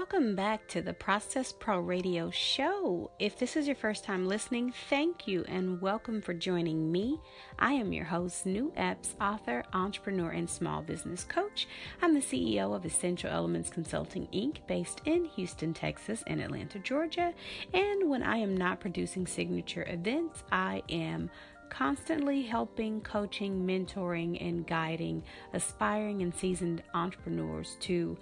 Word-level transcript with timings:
Welcome 0.00 0.34
back 0.34 0.66
to 0.68 0.80
the 0.80 0.94
Process 0.94 1.52
Pro 1.52 1.78
Radio 1.78 2.30
Show. 2.30 3.10
If 3.18 3.38
this 3.38 3.54
is 3.54 3.66
your 3.66 3.76
first 3.76 4.02
time 4.02 4.26
listening, 4.26 4.72
thank 4.88 5.28
you 5.28 5.44
and 5.46 5.78
welcome 5.82 6.22
for 6.22 6.32
joining 6.32 6.90
me. 6.90 7.20
I 7.58 7.74
am 7.74 7.92
your 7.92 8.06
host, 8.06 8.46
New 8.46 8.72
Epps, 8.76 9.14
author, 9.20 9.62
entrepreneur, 9.74 10.30
and 10.30 10.48
small 10.48 10.80
business 10.80 11.22
coach. 11.24 11.68
I'm 12.00 12.14
the 12.14 12.20
CEO 12.20 12.74
of 12.74 12.86
Essential 12.86 13.28
Elements 13.28 13.68
Consulting 13.68 14.26
Inc., 14.28 14.66
based 14.66 15.02
in 15.04 15.26
Houston, 15.26 15.74
Texas, 15.74 16.24
and 16.26 16.40
Atlanta, 16.40 16.78
Georgia. 16.78 17.34
And 17.74 18.08
when 18.08 18.22
I 18.22 18.38
am 18.38 18.56
not 18.56 18.80
producing 18.80 19.26
signature 19.26 19.84
events, 19.86 20.44
I 20.50 20.82
am 20.88 21.28
constantly 21.70 22.42
helping, 22.42 23.00
coaching, 23.00 23.64
mentoring, 23.64 24.44
and 24.46 24.66
guiding 24.66 25.22
aspiring 25.54 26.20
and 26.20 26.34
seasoned 26.34 26.82
entrepreneurs 26.94 27.76
to 27.80 28.18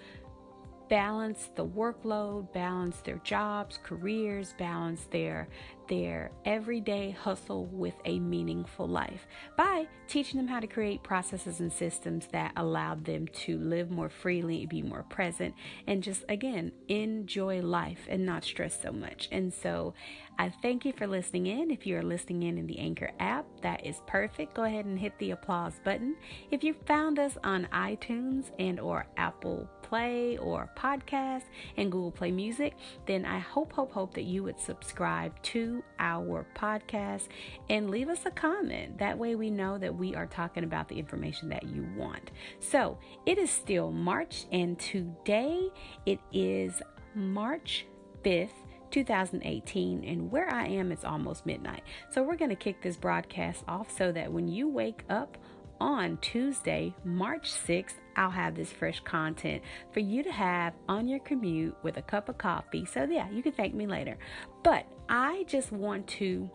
balance 0.89 1.49
the 1.55 1.65
workload, 1.65 2.51
balance 2.53 2.97
their 3.01 3.21
jobs, 3.23 3.79
careers, 3.83 4.53
balance 4.57 5.05
their 5.11 5.47
their 5.89 6.31
everyday 6.45 7.11
hustle 7.11 7.65
with 7.65 7.95
a 8.05 8.19
meaningful 8.19 8.87
life 8.87 9.27
by 9.57 9.85
teaching 10.07 10.37
them 10.37 10.47
how 10.47 10.59
to 10.59 10.67
create 10.67 11.03
processes 11.03 11.59
and 11.59 11.73
systems 11.73 12.27
that 12.31 12.53
allow 12.55 12.95
them 12.95 13.27
to 13.27 13.57
live 13.57 13.91
more 13.91 14.09
freely, 14.09 14.65
be 14.65 14.81
more 14.81 15.03
present, 15.03 15.53
and 15.87 16.01
just 16.01 16.23
again 16.29 16.71
enjoy 16.87 17.61
life 17.61 18.07
and 18.07 18.25
not 18.25 18.43
stress 18.43 18.81
so 18.81 18.91
much. 18.91 19.27
And 19.31 19.53
so 19.53 19.93
I 20.37 20.49
thank 20.61 20.85
you 20.85 20.93
for 20.93 21.05
listening 21.05 21.47
in. 21.47 21.69
If 21.69 21.85
you're 21.85 22.01
listening 22.01 22.43
in 22.43 22.57
in 22.57 22.65
the 22.65 22.79
Anchor 22.79 23.11
app, 23.19 23.45
that 23.61 23.85
is 23.85 24.01
perfect. 24.07 24.53
Go 24.53 24.63
ahead 24.63 24.85
and 24.85 24.97
hit 24.97 25.17
the 25.19 25.31
applause 25.31 25.81
button. 25.83 26.15
If 26.49 26.63
you 26.63 26.73
found 26.85 27.19
us 27.19 27.37
on 27.43 27.67
iTunes 27.73 28.45
and 28.57 28.79
or 28.79 29.05
Apple 29.17 29.69
Play 29.81 30.37
or 30.37 30.69
podcast 30.77 31.43
and 31.75 31.91
Google 31.91 32.11
Play 32.11 32.31
Music, 32.31 32.75
then 33.05 33.25
I 33.25 33.39
hope, 33.39 33.73
hope, 33.73 33.91
hope 33.91 34.13
that 34.13 34.23
you 34.23 34.43
would 34.43 34.59
subscribe 34.59 35.33
to 35.43 35.78
our 35.99 36.45
podcast 36.55 37.27
and 37.69 37.89
leave 37.89 38.09
us 38.09 38.25
a 38.25 38.31
comment. 38.31 38.97
That 38.97 39.17
way 39.17 39.35
we 39.35 39.49
know 39.49 39.77
that 39.77 39.95
we 39.95 40.15
are 40.15 40.25
talking 40.25 40.63
about 40.63 40.87
the 40.87 40.99
information 40.99 41.49
that 41.49 41.63
you 41.63 41.87
want. 41.95 42.31
So 42.59 42.97
it 43.25 43.37
is 43.37 43.49
still 43.49 43.91
March, 43.91 44.45
and 44.51 44.77
today 44.79 45.69
it 46.05 46.19
is 46.31 46.81
March 47.15 47.85
5th. 48.23 48.49
2018, 48.91 50.03
and 50.03 50.31
where 50.31 50.51
I 50.51 50.65
am, 50.65 50.91
it's 50.91 51.05
almost 51.05 51.45
midnight. 51.45 51.83
So, 52.11 52.23
we're 52.23 52.35
going 52.35 52.49
to 52.49 52.55
kick 52.55 52.81
this 52.81 52.97
broadcast 52.97 53.63
off 53.67 53.95
so 53.95 54.11
that 54.11 54.31
when 54.31 54.47
you 54.47 54.67
wake 54.67 55.03
up 55.09 55.37
on 55.79 56.17
Tuesday, 56.17 56.93
March 57.03 57.51
6th, 57.51 57.93
I'll 58.15 58.29
have 58.29 58.55
this 58.55 58.71
fresh 58.71 58.99
content 59.01 59.61
for 59.93 59.99
you 59.99 60.23
to 60.23 60.31
have 60.31 60.73
on 60.87 61.07
your 61.07 61.19
commute 61.19 61.75
with 61.83 61.97
a 61.97 62.01
cup 62.01 62.29
of 62.29 62.37
coffee. 62.37 62.85
So, 62.85 63.03
yeah, 63.03 63.29
you 63.29 63.41
can 63.41 63.53
thank 63.53 63.73
me 63.73 63.87
later. 63.87 64.17
But 64.63 64.85
I 65.09 65.43
just 65.47 65.71
want 65.71 66.07
to 66.07 66.49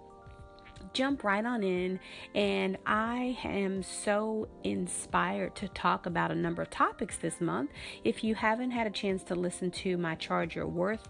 jump 0.93 1.25
right 1.25 1.45
on 1.45 1.63
in. 1.63 2.01
And 2.35 2.79
I 2.87 3.37
am 3.45 3.83
so 3.83 4.49
inspired 4.63 5.55
to 5.57 5.69
talk 5.69 6.07
about 6.07 6.31
a 6.31 6.35
number 6.35 6.63
of 6.63 6.71
topics 6.71 7.19
this 7.19 7.41
month. 7.41 7.71
If 8.05 8.25
you 8.25 8.35
haven't 8.35 8.71
had 8.71 8.87
a 8.87 8.91
chance 8.91 9.23
to 9.25 9.35
listen 9.35 9.71
to 9.73 9.99
my 9.99 10.15
Charge 10.15 10.57
Your 10.57 10.67
Worth 10.67 11.09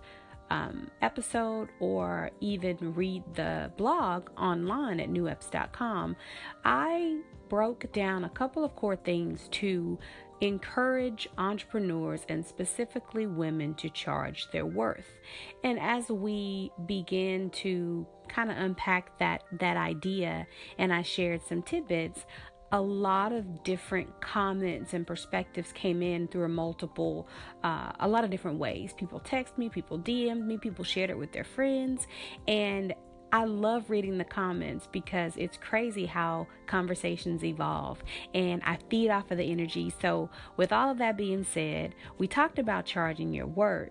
um, 0.50 0.91
episode 1.03 1.69
or 1.81 2.31
even 2.41 2.77
read 2.95 3.22
the 3.34 3.70
blog 3.77 4.31
online 4.37 5.00
at 5.00 5.09
neweps.com, 5.09 6.17
I 6.65 7.19
broke 7.48 7.92
down 7.92 8.25
a 8.25 8.31
couple 8.31 8.65
of 8.65 8.75
core 8.75 8.97
things 8.97 9.49
to 9.53 9.99
encourage 10.44 11.27
entrepreneurs 11.38 12.21
and 12.28 12.44
specifically 12.44 13.27
women 13.27 13.72
to 13.75 13.88
charge 13.88 14.50
their 14.50 14.66
worth. 14.66 15.19
And 15.62 15.81
as 15.81 16.10
we 16.10 16.71
begin 16.84 17.49
to 17.50 18.06
kind 18.28 18.50
of 18.50 18.59
unpack 18.59 19.19
that 19.19 19.43
that 19.59 19.78
idea 19.78 20.47
and 20.78 20.93
I 20.93 21.00
shared 21.00 21.41
some 21.43 21.62
tidbits, 21.62 22.27
a 22.72 22.81
lot 22.81 23.32
of 23.32 23.62
different 23.62 24.21
comments 24.21 24.93
and 24.93 25.06
perspectives 25.06 25.72
came 25.72 26.03
in 26.03 26.28
through 26.28 26.44
a 26.44 26.49
multiple, 26.49 27.26
uh, 27.62 27.93
a 28.00 28.09
lot 28.09 28.25
of 28.25 28.31
different 28.31 28.59
ways. 28.59 28.93
People 28.97 29.21
text 29.21 29.56
me, 29.56 29.69
people 29.69 29.99
DM'd 29.99 30.44
me, 30.47 30.59
people 30.59 30.84
shared 30.84 31.09
it 31.09 31.16
with 31.16 31.32
their 31.32 31.44
friends, 31.44 32.06
and 32.49 32.93
I 33.34 33.47
love 33.47 33.91
reading 33.91 34.17
the 34.17 34.25
comments 34.25 34.89
because 34.93 35.33
it's 35.37 35.56
crazy 35.56 36.06
how 36.06 36.47
conversations 36.69 37.43
evolve 37.43 38.00
and 38.33 38.62
I 38.65 38.78
feed 38.89 39.11
off 39.11 39.28
of 39.33 39.39
the 39.39 39.50
energy. 39.50 39.93
So, 40.00 40.31
with 40.56 40.72
all 40.72 40.89
of 40.89 40.99
that 40.99 41.17
being 41.17 41.43
said, 41.43 41.97
we 42.17 42.28
talked 42.28 42.61
about 42.61 42.87
charging 42.87 43.34
your 43.34 43.49
worth, 43.49 43.91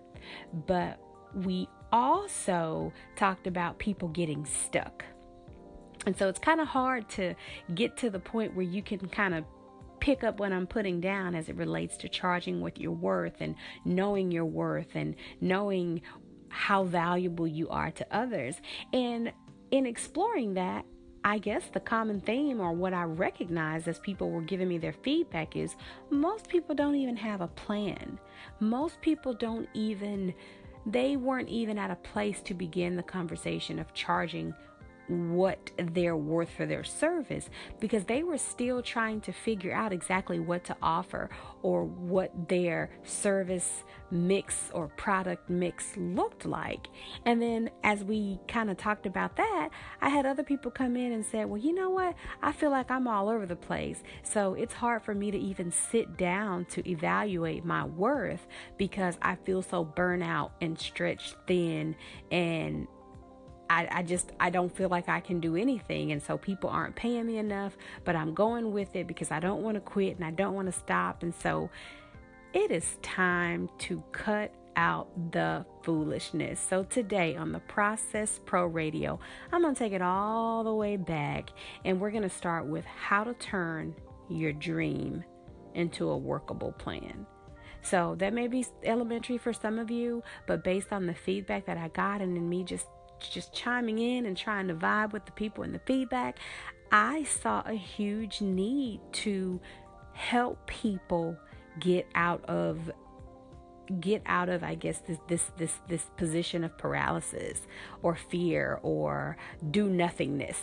but 0.66 0.98
we 1.34 1.68
also 1.92 2.90
talked 3.16 3.46
about 3.46 3.78
people 3.78 4.08
getting 4.08 4.46
stuck. 4.46 5.04
And 6.06 6.16
so 6.16 6.26
it's 6.30 6.38
kind 6.38 6.62
of 6.62 6.68
hard 6.68 7.10
to 7.10 7.34
get 7.74 7.98
to 7.98 8.08
the 8.08 8.20
point 8.20 8.54
where 8.56 8.64
you 8.64 8.82
can 8.82 8.98
kind 9.10 9.34
of 9.34 9.44
pick 10.00 10.24
up 10.24 10.40
what 10.40 10.52
I'm 10.52 10.66
putting 10.66 11.00
down 11.00 11.34
as 11.34 11.50
it 11.50 11.56
relates 11.56 11.98
to 11.98 12.08
charging 12.08 12.62
with 12.62 12.78
your 12.78 12.92
worth 12.92 13.40
and 13.40 13.54
knowing 13.84 14.30
your 14.30 14.44
worth 14.44 14.94
and 14.94 15.16
knowing 15.42 16.00
how 16.54 16.84
valuable 16.84 17.46
you 17.46 17.68
are 17.68 17.90
to 17.90 18.06
others. 18.10 18.56
And 18.92 19.32
in 19.70 19.86
exploring 19.86 20.54
that, 20.54 20.84
I 21.24 21.38
guess 21.38 21.64
the 21.72 21.80
common 21.80 22.20
theme 22.20 22.60
or 22.60 22.72
what 22.72 22.94
I 22.94 23.04
recognize 23.04 23.88
as 23.88 23.98
people 23.98 24.30
were 24.30 24.42
giving 24.42 24.68
me 24.68 24.78
their 24.78 24.92
feedback 24.92 25.56
is 25.56 25.74
most 26.10 26.48
people 26.48 26.74
don't 26.74 26.94
even 26.94 27.16
have 27.16 27.40
a 27.40 27.48
plan. 27.48 28.20
Most 28.60 29.00
people 29.00 29.32
don't 29.32 29.68
even, 29.74 30.34
they 30.86 31.16
weren't 31.16 31.48
even 31.48 31.78
at 31.78 31.90
a 31.90 31.96
place 31.96 32.40
to 32.42 32.54
begin 32.54 32.94
the 32.94 33.02
conversation 33.02 33.78
of 33.78 33.92
charging 33.94 34.54
what 35.08 35.70
they're 35.76 36.16
worth 36.16 36.50
for 36.50 36.66
their 36.66 36.84
service 36.84 37.48
because 37.80 38.04
they 38.04 38.22
were 38.22 38.38
still 38.38 38.82
trying 38.82 39.20
to 39.22 39.32
figure 39.32 39.72
out 39.72 39.92
exactly 39.92 40.38
what 40.38 40.64
to 40.64 40.76
offer 40.82 41.30
or 41.62 41.84
what 41.84 42.48
their 42.48 42.90
service 43.04 43.84
mix 44.10 44.70
or 44.72 44.88
product 44.88 45.50
mix 45.50 45.96
looked 45.96 46.46
like. 46.46 46.88
And 47.24 47.42
then 47.42 47.70
as 47.82 48.04
we 48.04 48.38
kind 48.46 48.70
of 48.70 48.76
talked 48.76 49.06
about 49.06 49.36
that, 49.36 49.70
I 50.00 50.08
had 50.08 50.24
other 50.26 50.42
people 50.42 50.70
come 50.70 50.96
in 50.96 51.12
and 51.12 51.24
said, 51.24 51.46
"Well, 51.46 51.60
you 51.60 51.74
know 51.74 51.90
what? 51.90 52.14
I 52.42 52.52
feel 52.52 52.70
like 52.70 52.90
I'm 52.90 53.08
all 53.08 53.28
over 53.28 53.46
the 53.46 53.56
place. 53.56 54.02
So 54.22 54.54
it's 54.54 54.74
hard 54.74 55.02
for 55.02 55.14
me 55.14 55.30
to 55.30 55.38
even 55.38 55.70
sit 55.70 56.16
down 56.16 56.66
to 56.66 56.88
evaluate 56.88 57.64
my 57.64 57.84
worth 57.84 58.46
because 58.76 59.18
I 59.22 59.36
feel 59.36 59.62
so 59.62 59.84
burnt 59.84 60.22
out 60.22 60.52
and 60.60 60.78
stretched 60.78 61.36
thin 61.46 61.96
and 62.30 62.86
I, 63.70 63.88
I, 63.90 64.02
just 64.02 64.32
I 64.38 64.50
don't 64.50 64.74
feel 64.74 64.88
like 64.88 65.08
I 65.08 65.20
can 65.20 65.40
do 65.40 65.56
anything 65.56 66.12
and 66.12 66.22
so 66.22 66.36
people 66.36 66.70
aren't 66.70 66.94
paying 66.94 67.26
me 67.26 67.38
enough 67.38 67.76
but 68.04 68.14
I'm 68.14 68.34
going 68.34 68.72
with 68.72 68.94
it 68.94 69.06
because 69.06 69.30
I 69.30 69.40
don't 69.40 69.62
want 69.62 69.76
to 69.76 69.80
quit 69.80 70.16
and 70.16 70.24
I 70.24 70.30
don't 70.30 70.54
want 70.54 70.66
to 70.66 70.78
stop 70.78 71.22
and 71.22 71.34
so 71.34 71.70
it 72.52 72.70
is 72.70 72.98
time 73.02 73.68
to 73.78 74.02
cut 74.12 74.54
out 74.76 75.08
the 75.32 75.64
foolishness. 75.82 76.60
So 76.60 76.84
today 76.84 77.36
on 77.36 77.52
the 77.52 77.60
Process 77.60 78.40
Pro 78.44 78.66
Radio, 78.66 79.18
I'm 79.52 79.62
going 79.62 79.74
to 79.74 79.78
take 79.78 79.92
it 79.92 80.02
all 80.02 80.64
the 80.64 80.74
way 80.74 80.96
back 80.96 81.50
and 81.84 82.00
we're 82.00 82.10
going 82.10 82.22
to 82.22 82.28
start 82.28 82.66
with 82.66 82.84
how 82.84 83.24
to 83.24 83.34
turn 83.34 83.94
your 84.28 84.52
dream 84.52 85.24
into 85.74 86.08
a 86.08 86.16
workable 86.16 86.72
plan. 86.72 87.26
So 87.82 88.14
that 88.18 88.32
may 88.32 88.46
be 88.46 88.64
elementary 88.82 89.36
for 89.36 89.52
some 89.52 89.78
of 89.78 89.90
you, 89.90 90.22
but 90.46 90.64
based 90.64 90.92
on 90.92 91.06
the 91.06 91.14
feedback 91.14 91.66
that 91.66 91.76
I 91.76 91.88
got 91.88 92.22
and 92.22 92.36
in 92.36 92.48
me 92.48 92.64
just 92.64 92.86
just 93.28 93.52
chiming 93.52 93.98
in 93.98 94.26
and 94.26 94.36
trying 94.36 94.68
to 94.68 94.74
vibe 94.74 95.12
with 95.12 95.26
the 95.26 95.32
people 95.32 95.64
and 95.64 95.74
the 95.74 95.80
feedback, 95.80 96.38
I 96.92 97.24
saw 97.24 97.62
a 97.66 97.74
huge 97.74 98.40
need 98.40 99.00
to 99.12 99.60
help 100.12 100.66
people 100.66 101.36
get 101.80 102.06
out 102.14 102.44
of 102.44 102.90
get 104.00 104.22
out 104.26 104.48
of 104.48 104.62
i 104.62 104.74
guess 104.74 104.98
this 105.00 105.18
this 105.28 105.50
this 105.58 105.78
this 105.88 106.06
position 106.16 106.64
of 106.64 106.76
paralysis 106.78 107.62
or 108.02 108.14
fear 108.14 108.78
or 108.82 109.36
do 109.70 109.88
nothingness. 109.88 110.58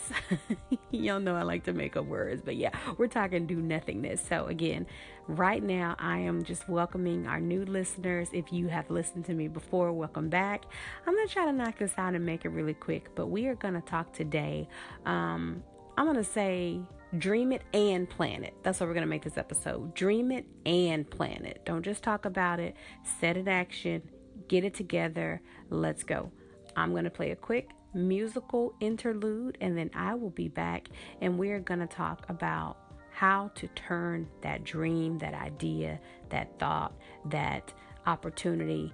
Y'all 0.90 1.20
know 1.20 1.34
i 1.36 1.42
like 1.42 1.64
to 1.64 1.72
make 1.72 1.96
up 1.96 2.04
words 2.06 2.42
but 2.44 2.56
yeah 2.56 2.70
we're 2.98 3.06
talking 3.06 3.46
do 3.46 3.56
nothingness. 3.56 4.20
So 4.28 4.46
again 4.46 4.86
right 5.28 5.62
now 5.62 5.94
i 5.98 6.18
am 6.18 6.42
just 6.42 6.68
welcoming 6.68 7.26
our 7.26 7.40
new 7.40 7.64
listeners. 7.64 8.28
If 8.32 8.52
you 8.52 8.68
have 8.68 8.90
listened 8.90 9.24
to 9.26 9.34
me 9.34 9.48
before 9.48 9.92
welcome 9.92 10.28
back. 10.28 10.64
I'm 11.06 11.14
gonna 11.14 11.28
try 11.28 11.44
to 11.46 11.52
knock 11.52 11.78
this 11.78 11.92
out 11.96 12.14
and 12.14 12.26
make 12.26 12.44
it 12.44 12.50
really 12.50 12.74
quick 12.74 13.14
but 13.14 13.28
we 13.28 13.46
are 13.46 13.54
gonna 13.54 13.82
talk 13.82 14.12
today. 14.12 14.68
Um 15.06 15.62
i'm 15.96 16.06
gonna 16.06 16.24
say 16.24 16.80
Dream 17.18 17.52
it 17.52 17.62
and 17.74 18.08
plan 18.08 18.42
it. 18.42 18.54
That's 18.62 18.80
what 18.80 18.86
we're 18.86 18.94
going 18.94 19.06
to 19.06 19.10
make 19.10 19.24
this 19.24 19.36
episode. 19.36 19.94
Dream 19.94 20.32
it 20.32 20.46
and 20.64 21.08
plan 21.08 21.44
it. 21.44 21.62
Don't 21.66 21.82
just 21.82 22.02
talk 22.02 22.24
about 22.24 22.58
it. 22.58 22.74
Set 23.20 23.36
it 23.36 23.48
action. 23.48 24.02
Get 24.48 24.64
it 24.64 24.74
together. 24.74 25.42
Let's 25.68 26.04
go. 26.04 26.32
I'm 26.74 26.92
going 26.92 27.04
to 27.04 27.10
play 27.10 27.30
a 27.32 27.36
quick 27.36 27.70
musical 27.94 28.74
interlude 28.80 29.58
and 29.60 29.76
then 29.76 29.90
I 29.94 30.14
will 30.14 30.30
be 30.30 30.48
back 30.48 30.88
and 31.20 31.38
we're 31.38 31.60
going 31.60 31.80
to 31.80 31.86
talk 31.86 32.24
about 32.30 32.78
how 33.10 33.50
to 33.56 33.68
turn 33.68 34.26
that 34.40 34.64
dream, 34.64 35.18
that 35.18 35.34
idea, 35.34 36.00
that 36.30 36.58
thought, 36.58 36.94
that 37.26 37.74
opportunity 38.06 38.90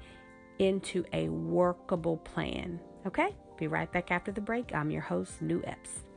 into 0.59 1.05
a 1.12 1.29
workable 1.29 2.17
plan. 2.17 2.81
Okay? 3.06 3.37
Be 3.56 3.69
right 3.69 3.91
back 3.93 4.11
after 4.11 4.32
the 4.32 4.41
break. 4.41 4.75
I'm 4.75 4.91
your 4.91 5.03
host, 5.03 5.41
New 5.41 5.62
Epps. 5.64 6.08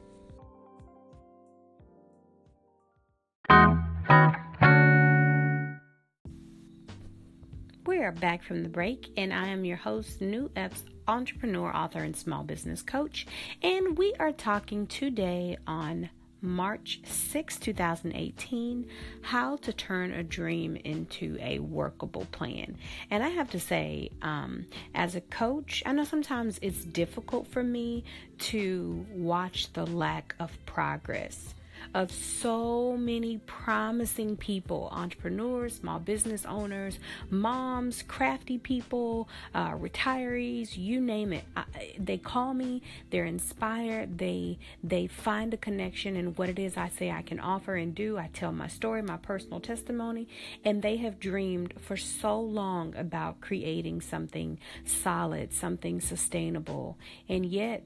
We 7.86 8.00
are 8.00 8.12
back 8.12 8.44
from 8.44 8.64
the 8.64 8.70
break, 8.70 9.10
and 9.18 9.34
I 9.34 9.48
am 9.48 9.66
your 9.66 9.78
host, 9.78 10.22
New 10.22 10.50
Epps, 10.56 10.84
entrepreneur, 11.08 11.76
author, 11.76 12.00
and 12.00 12.16
small 12.16 12.44
business 12.44 12.82
coach. 12.82 13.28
And 13.62 13.98
we 13.98 14.14
are 14.20 14.32
talking 14.32 14.88
today 14.88 15.58
on 15.68 16.10
March 16.42 17.02
6, 17.04 17.58
2018, 17.58 18.88
How 19.22 19.58
to 19.58 19.72
Turn 19.72 20.12
a 20.12 20.24
Dream 20.24 20.76
into 20.76 21.38
a 21.40 21.60
Workable 21.60 22.26
Plan. 22.32 22.78
And 23.12 23.24
I 23.24 23.30
have 23.30 23.52
to 23.52 23.60
say, 23.60 24.10
um, 24.22 24.66
as 24.96 25.16
a 25.16 25.22
coach, 25.22 25.84
I 25.86 25.94
know 25.94 26.04
sometimes 26.04 26.58
it's 26.62 26.84
difficult 26.84 27.48
for 27.48 27.64
me 27.64 28.04
to 28.40 29.06
watch 29.12 29.72
the 29.74 29.86
lack 29.86 30.34
of 30.40 30.58
progress 30.66 31.54
of 31.94 32.12
so 32.12 32.96
many 32.98 33.38
promising 33.40 34.38
people 34.38 34.90
entrepreneurs, 34.92 35.76
small 35.76 36.00
business 36.00 36.46
owners, 36.46 37.00
moms, 37.30 38.04
crafty 38.04 38.58
people, 38.58 39.28
uh, 39.54 39.72
retirees, 39.72 40.78
you 40.78 41.02
name 41.02 41.34
it. 41.34 41.44
I, 41.56 41.64
they 41.98 42.18
call 42.18 42.54
me, 42.54 42.82
they're 43.10 43.26
inspired, 43.26 44.18
they, 44.18 44.58
they 44.84 45.08
find 45.08 45.54
a 45.54 45.58
connection 45.58 46.16
in 46.16 46.28
what 46.36 46.50
it 46.50 46.60
is 46.60 46.78
I 46.78 46.90
say 46.90 47.12
I 47.12 47.22
can 47.22 47.40
offer 47.40 47.76
and 47.76 47.94
do. 47.94 48.18
I 48.18 48.30
tell 48.34 48.52
my 48.52 48.68
story, 48.68 49.02
my 49.02 49.18
personal 49.18 49.60
testimony, 49.60 50.28
and 50.64 50.82
they 50.82 50.98
have 50.98 51.20
dreamed 51.20 51.74
for 51.80 51.98
so 51.98 52.40
long 52.40 52.96
about 52.96 53.42
creating 53.42 54.02
something 54.02 54.60
solid, 54.86 55.54
something 55.54 56.02
sustainable. 56.02 56.98
And 57.28 57.46
yet, 57.46 57.84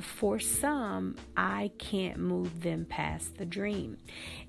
for 0.00 0.38
some, 0.38 1.16
I 1.36 1.70
can't 1.78 2.18
move 2.18 2.62
them 2.62 2.84
past 2.84 3.36
the 3.36 3.44
dream. 3.44 3.98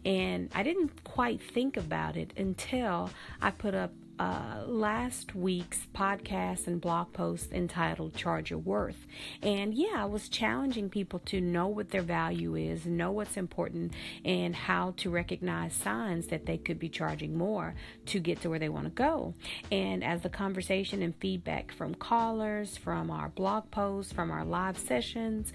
And 0.05 0.49
I 0.53 0.63
didn't 0.63 1.03
quite 1.03 1.41
think 1.41 1.77
about 1.77 2.17
it 2.17 2.33
until 2.37 3.09
I 3.41 3.51
put 3.51 3.73
up 3.73 3.91
uh, 4.19 4.63
last 4.67 5.33
week's 5.33 5.87
podcast 5.95 6.67
and 6.67 6.81
blog 6.81 7.13
post 7.13 7.53
entitled 7.53 8.13
Charge 8.13 8.49
Your 8.49 8.59
Worth. 8.59 9.07
And 9.41 9.73
yeah, 9.73 9.93
I 9.95 10.05
was 10.05 10.27
challenging 10.27 10.89
people 10.89 11.19
to 11.27 11.39
know 11.39 11.67
what 11.67 11.91
their 11.91 12.01
value 12.01 12.55
is, 12.55 12.85
know 12.85 13.11
what's 13.11 13.37
important, 13.37 13.93
and 14.25 14.53
how 14.53 14.93
to 14.97 15.09
recognize 15.09 15.73
signs 15.73 16.27
that 16.27 16.45
they 16.45 16.57
could 16.57 16.79
be 16.79 16.89
charging 16.89 17.37
more 17.37 17.75
to 18.07 18.19
get 18.19 18.41
to 18.41 18.49
where 18.49 18.59
they 18.59 18.69
want 18.69 18.85
to 18.85 18.91
go. 18.91 19.33
And 19.71 20.03
as 20.03 20.21
the 20.21 20.29
conversation 20.29 21.01
and 21.01 21.15
feedback 21.15 21.71
from 21.71 21.95
callers, 21.95 22.75
from 22.75 23.09
our 23.09 23.29
blog 23.29 23.71
posts, 23.71 24.11
from 24.11 24.31
our 24.31 24.43
live 24.43 24.77
sessions, 24.77 25.53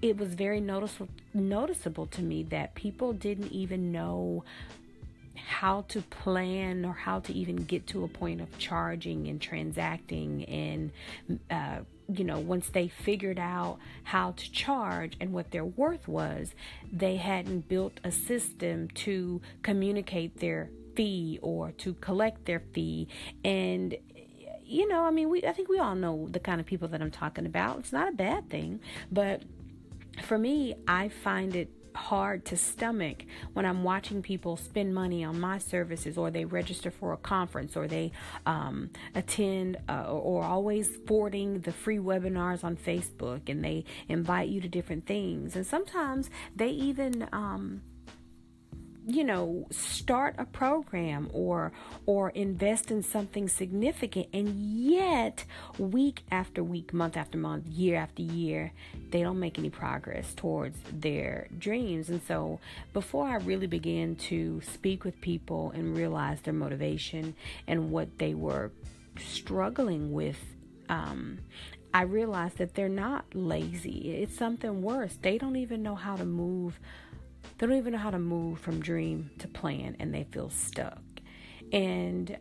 it 0.00 0.16
was 0.16 0.34
very 0.34 0.60
noticeable 0.60 1.08
noticeable 1.34 2.06
to 2.06 2.22
me 2.22 2.42
that 2.44 2.74
people 2.74 3.12
didn't 3.12 3.52
even 3.52 3.92
know 3.92 4.44
how 5.36 5.82
to 5.88 6.02
plan 6.02 6.84
or 6.84 6.92
how 6.92 7.20
to 7.20 7.32
even 7.32 7.56
get 7.56 7.86
to 7.88 8.04
a 8.04 8.08
point 8.08 8.40
of 8.40 8.58
charging 8.58 9.28
and 9.28 9.40
transacting 9.40 10.44
and 10.44 10.90
uh, 11.50 11.78
you 12.08 12.24
know 12.24 12.38
once 12.38 12.68
they 12.70 12.88
figured 12.88 13.38
out 13.38 13.78
how 14.04 14.32
to 14.32 14.50
charge 14.52 15.16
and 15.20 15.32
what 15.32 15.50
their 15.50 15.64
worth 15.64 16.06
was 16.06 16.54
they 16.92 17.16
hadn't 17.16 17.68
built 17.68 18.00
a 18.04 18.10
system 18.10 18.88
to 18.88 19.40
communicate 19.62 20.38
their 20.38 20.70
fee 20.96 21.38
or 21.42 21.72
to 21.72 21.94
collect 21.94 22.46
their 22.46 22.60
fee. 22.72 23.06
And 23.44 23.96
you 24.68 24.88
know 24.88 25.04
i 25.04 25.12
mean 25.12 25.28
we 25.28 25.44
i 25.44 25.52
think 25.52 25.68
we 25.68 25.78
all 25.78 25.94
know 25.94 26.26
the 26.28 26.40
kind 26.40 26.60
of 26.60 26.66
people 26.66 26.88
that 26.88 27.00
i'm 27.00 27.10
talking 27.10 27.46
about. 27.46 27.78
It's 27.78 27.92
not 27.92 28.08
a 28.08 28.12
bad 28.12 28.50
thing 28.50 28.80
but 29.12 29.42
for 30.22 30.36
me 30.36 30.74
i 30.88 31.08
find 31.08 31.54
it 31.54 31.70
hard 31.96 32.44
to 32.46 32.56
stomach 32.56 33.24
when 33.52 33.64
I'm 33.64 33.82
watching 33.82 34.22
people 34.22 34.56
spend 34.56 34.94
money 34.94 35.24
on 35.24 35.40
my 35.40 35.58
services 35.58 36.16
or 36.16 36.30
they 36.30 36.44
register 36.44 36.90
for 36.90 37.12
a 37.12 37.16
conference 37.16 37.76
or 37.76 37.88
they 37.88 38.12
um, 38.44 38.90
attend 39.14 39.78
uh, 39.88 40.04
or 40.08 40.44
always 40.44 40.96
forwarding 41.06 41.60
the 41.60 41.72
free 41.72 41.98
webinars 41.98 42.62
on 42.62 42.76
Facebook 42.76 43.48
and 43.48 43.64
they 43.64 43.84
invite 44.08 44.48
you 44.48 44.60
to 44.60 44.68
different 44.68 45.06
things. 45.06 45.56
And 45.56 45.66
sometimes 45.66 46.30
they 46.54 46.68
even. 46.68 47.28
Um, 47.32 47.82
you 49.06 49.22
know 49.22 49.66
start 49.70 50.34
a 50.36 50.44
program 50.44 51.30
or 51.32 51.72
or 52.06 52.30
invest 52.30 52.90
in 52.90 53.02
something 53.02 53.48
significant 53.48 54.26
and 54.32 54.58
yet 54.58 55.44
week 55.78 56.24
after 56.32 56.62
week 56.62 56.92
month 56.92 57.16
after 57.16 57.38
month 57.38 57.64
year 57.68 57.96
after 57.96 58.22
year 58.22 58.72
they 59.10 59.22
don't 59.22 59.38
make 59.38 59.58
any 59.58 59.70
progress 59.70 60.34
towards 60.34 60.76
their 60.92 61.46
dreams 61.56 62.08
and 62.08 62.20
so 62.26 62.58
before 62.92 63.28
i 63.28 63.36
really 63.36 63.68
began 63.68 64.16
to 64.16 64.60
speak 64.62 65.04
with 65.04 65.20
people 65.20 65.70
and 65.74 65.96
realize 65.96 66.40
their 66.40 66.54
motivation 66.54 67.32
and 67.68 67.92
what 67.92 68.18
they 68.18 68.34
were 68.34 68.72
struggling 69.18 70.12
with 70.12 70.38
um, 70.88 71.38
I 71.94 72.02
realized 72.02 72.58
that 72.58 72.74
they're 72.74 72.90
not 72.90 73.24
lazy. 73.34 74.12
It's 74.22 74.36
something 74.36 74.82
worse. 74.82 75.18
They 75.22 75.38
don't 75.38 75.56
even 75.56 75.82
know 75.82 75.94
how 75.94 76.14
to 76.16 76.26
move 76.26 76.78
they 77.58 77.66
don't 77.66 77.76
even 77.76 77.92
know 77.92 77.98
how 77.98 78.10
to 78.10 78.18
move 78.18 78.58
from 78.58 78.80
dream 78.80 79.30
to 79.38 79.48
plan 79.48 79.96
and 79.98 80.12
they 80.14 80.24
feel 80.24 80.50
stuck. 80.50 81.02
And 81.72 82.36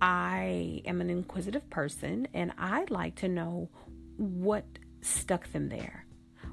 I 0.00 0.82
am 0.84 1.00
an 1.00 1.10
inquisitive 1.10 1.68
person 1.70 2.26
and 2.34 2.52
I'd 2.58 2.90
like 2.90 3.14
to 3.16 3.28
know 3.28 3.68
what 4.16 4.64
stuck 5.00 5.50
them 5.52 5.68
there. 5.68 6.06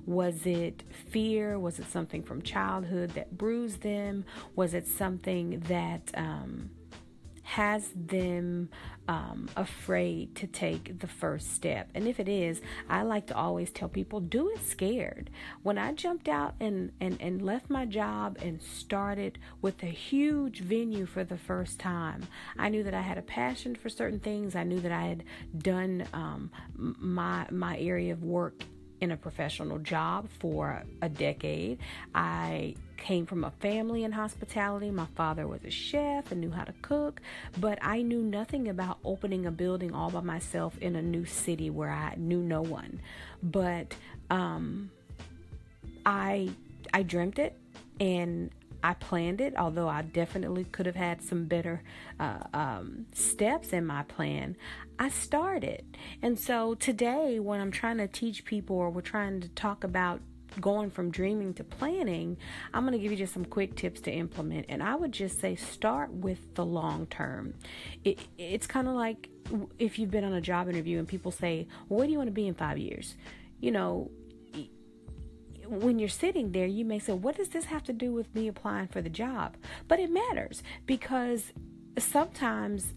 Was 0.05 0.45
it 0.45 0.83
fear? 1.09 1.59
Was 1.59 1.79
it 1.79 1.89
something 1.89 2.23
from 2.23 2.41
childhood 2.41 3.11
that 3.11 3.37
bruised 3.37 3.81
them? 3.81 4.25
Was 4.55 4.73
it 4.73 4.87
something 4.87 5.59
that 5.61 6.11
um, 6.13 6.69
has 7.49 7.89
them 7.95 8.69
um, 9.07 9.49
afraid 9.55 10.35
to 10.35 10.45
take 10.45 10.99
the 10.99 11.07
first 11.07 11.55
step. 11.55 11.89
And 11.95 12.07
if 12.07 12.19
it 12.19 12.29
is, 12.29 12.61
I 12.87 13.01
like 13.01 13.25
to 13.27 13.35
always 13.35 13.71
tell 13.71 13.89
people 13.89 14.19
do 14.19 14.49
it 14.49 14.63
scared. 14.63 15.31
When 15.63 15.79
I 15.79 15.93
jumped 15.93 16.29
out 16.29 16.53
and, 16.59 16.91
and, 17.01 17.17
and 17.19 17.41
left 17.41 17.67
my 17.67 17.87
job 17.87 18.37
and 18.39 18.61
started 18.61 19.39
with 19.63 19.81
a 19.81 19.87
huge 19.87 20.59
venue 20.59 21.07
for 21.07 21.23
the 21.23 21.37
first 21.37 21.79
time, 21.79 22.27
I 22.55 22.69
knew 22.69 22.83
that 22.83 22.93
I 22.93 23.01
had 23.01 23.17
a 23.17 23.23
passion 23.23 23.73
for 23.73 23.89
certain 23.89 24.19
things. 24.19 24.55
I 24.55 24.63
knew 24.63 24.79
that 24.81 24.91
I 24.91 25.05
had 25.05 25.23
done 25.57 26.05
um, 26.13 26.51
my 26.75 27.47
my 27.49 27.79
area 27.79 28.13
of 28.13 28.23
work 28.23 28.63
in 29.01 29.11
a 29.11 29.17
professional 29.17 29.79
job 29.79 30.27
for 30.39 30.83
a 31.01 31.09
decade. 31.09 31.79
I 32.13 32.75
came 32.97 33.25
from 33.25 33.43
a 33.43 33.51
family 33.51 34.03
in 34.03 34.11
hospitality. 34.11 34.91
My 34.91 35.07
father 35.15 35.47
was 35.47 35.63
a 35.63 35.69
chef 35.69 36.31
and 36.31 36.41
knew 36.41 36.51
how 36.51 36.65
to 36.65 36.73
cook, 36.81 37.21
but 37.57 37.79
I 37.81 38.01
knew 38.01 38.21
nothing 38.21 38.67
about 38.67 38.99
opening 39.03 39.45
a 39.45 39.51
building 39.51 39.93
all 39.93 40.09
by 40.09 40.21
myself 40.21 40.77
in 40.79 40.95
a 40.95 41.01
new 41.01 41.25
city 41.25 41.69
where 41.69 41.91
I 41.91 42.15
knew 42.17 42.41
no 42.41 42.61
one. 42.61 43.01
But 43.41 43.95
um, 44.29 44.91
I 46.05 46.49
I 46.93 47.03
dreamt 47.03 47.39
it 47.39 47.55
and 47.99 48.51
I 48.83 48.93
planned 48.93 49.41
it, 49.41 49.55
although 49.57 49.89
I 49.89 50.03
definitely 50.03 50.63
could 50.65 50.85
have 50.85 50.95
had 50.95 51.21
some 51.21 51.45
better 51.45 51.81
uh, 52.19 52.43
um, 52.53 53.05
steps 53.13 53.73
in 53.73 53.85
my 53.85 54.03
plan. 54.03 54.55
I 54.99 55.07
started. 55.07 55.85
And 56.21 56.37
so 56.37 56.75
today, 56.75 57.39
when 57.39 57.61
I'm 57.61 57.71
trying 57.71 57.97
to 57.97 58.07
teach 58.07 58.43
people 58.43 58.75
or 58.75 58.89
we're 58.89 58.99
trying 58.99 59.39
to 59.39 59.47
talk 59.49 59.85
about 59.85 60.19
going 60.59 60.89
from 60.89 61.09
dreaming 61.09 61.53
to 61.53 61.63
planning, 61.63 62.35
I'm 62.73 62.83
going 62.83 62.91
to 62.91 62.99
give 62.99 63.11
you 63.11 63.17
just 63.17 63.33
some 63.33 63.45
quick 63.45 63.75
tips 63.77 64.01
to 64.01 64.11
implement. 64.11 64.65
And 64.67 64.83
I 64.83 64.95
would 64.95 65.13
just 65.13 65.39
say 65.39 65.55
start 65.55 66.11
with 66.11 66.53
the 66.55 66.65
long 66.65 67.05
term. 67.05 67.53
It, 68.03 68.19
it's 68.37 68.67
kind 68.67 68.89
of 68.89 68.95
like 68.95 69.29
if 69.79 69.97
you've 69.97 70.11
been 70.11 70.25
on 70.25 70.33
a 70.33 70.41
job 70.41 70.67
interview 70.67 70.99
and 70.99 71.07
people 71.07 71.31
say, 71.31 71.67
well, 71.87 71.99
Where 71.99 72.07
do 72.07 72.11
you 72.11 72.17
want 72.17 72.27
to 72.27 72.33
be 72.33 72.47
in 72.47 72.53
five 72.53 72.77
years? 72.77 73.15
You 73.61 73.71
know, 73.71 74.11
when 75.65 75.97
you're 75.97 76.09
sitting 76.09 76.51
there, 76.51 76.65
you 76.65 76.83
may 76.83 76.99
say, 76.99 77.13
What 77.13 77.37
does 77.37 77.49
this 77.49 77.65
have 77.65 77.83
to 77.83 77.93
do 77.93 78.11
with 78.11 78.35
me 78.35 78.49
applying 78.49 78.87
for 78.87 79.01
the 79.01 79.09
job? 79.09 79.55
But 79.87 80.01
it 80.01 80.11
matters 80.11 80.61
because 80.85 81.53
sometimes 81.97 82.93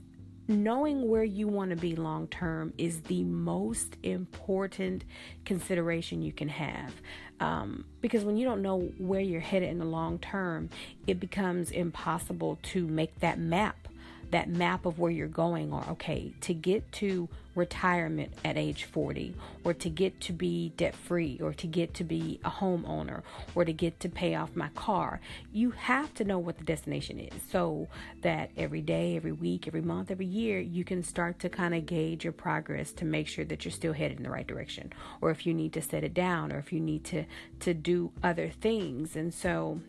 knowing 0.48 1.08
where 1.08 1.24
you 1.24 1.48
want 1.48 1.70
to 1.70 1.76
be 1.76 1.96
long 1.96 2.26
term 2.28 2.72
is 2.78 3.02
the 3.02 3.24
most 3.24 3.96
important 4.02 5.04
consideration 5.44 6.22
you 6.22 6.32
can 6.32 6.48
have. 6.48 6.94
Um, 7.40 7.84
because 8.00 8.24
when 8.24 8.36
you 8.36 8.44
don't 8.44 8.62
know 8.62 8.92
where 8.98 9.20
you're 9.20 9.40
headed 9.40 9.70
in 9.70 9.78
the 9.78 9.84
long 9.84 10.18
term, 10.18 10.70
it 11.06 11.18
becomes 11.18 11.70
impossible 11.70 12.58
to 12.62 12.86
make 12.86 13.18
that 13.20 13.38
map 13.38 13.88
that 14.32 14.48
map 14.48 14.86
of 14.86 14.98
where 14.98 15.10
you're 15.10 15.28
going 15.28 15.72
or 15.72 15.84
okay 15.90 16.32
to 16.40 16.54
get 16.54 16.90
to 16.90 17.28
retirement 17.54 18.32
at 18.44 18.56
age 18.56 18.84
40 18.84 19.34
or 19.64 19.74
to 19.74 19.90
get 19.90 20.20
to 20.20 20.32
be 20.32 20.72
debt 20.76 20.94
free 20.94 21.38
or 21.42 21.52
to 21.52 21.66
get 21.66 21.94
to 21.94 22.04
be 22.04 22.40
a 22.44 22.50
homeowner 22.50 23.22
or 23.54 23.64
to 23.64 23.72
get 23.72 24.00
to 24.00 24.08
pay 24.08 24.34
off 24.34 24.56
my 24.56 24.68
car. 24.70 25.20
You 25.52 25.72
have 25.72 26.14
to 26.14 26.24
know 26.24 26.38
what 26.38 26.58
the 26.58 26.64
destination 26.64 27.18
is 27.18 27.42
so 27.50 27.88
that 28.22 28.50
every 28.56 28.80
day 28.80 29.16
every 29.16 29.32
week 29.32 29.66
every 29.66 29.82
month 29.82 30.10
every 30.10 30.26
year 30.26 30.60
you 30.60 30.84
can 30.84 31.02
start 31.02 31.38
to 31.40 31.48
kind 31.48 31.74
of 31.74 31.86
gauge 31.86 32.24
your 32.24 32.32
progress 32.32 32.92
to 32.92 33.04
make 33.04 33.28
sure 33.28 33.44
that 33.44 33.64
you're 33.64 33.72
still 33.72 33.92
headed 33.92 34.16
in 34.16 34.22
the 34.22 34.30
right 34.30 34.46
direction 34.46 34.92
or 35.20 35.30
if 35.30 35.46
you 35.46 35.52
need 35.52 35.72
to 35.72 35.82
set 35.82 36.04
it 36.04 36.14
down 36.14 36.52
or 36.52 36.58
if 36.58 36.72
you 36.72 36.80
need 36.80 37.04
to 37.04 37.24
to 37.60 37.74
do 37.74 38.12
other 38.22 38.48
things. 38.48 39.16
And 39.16 39.32
so 39.32 39.80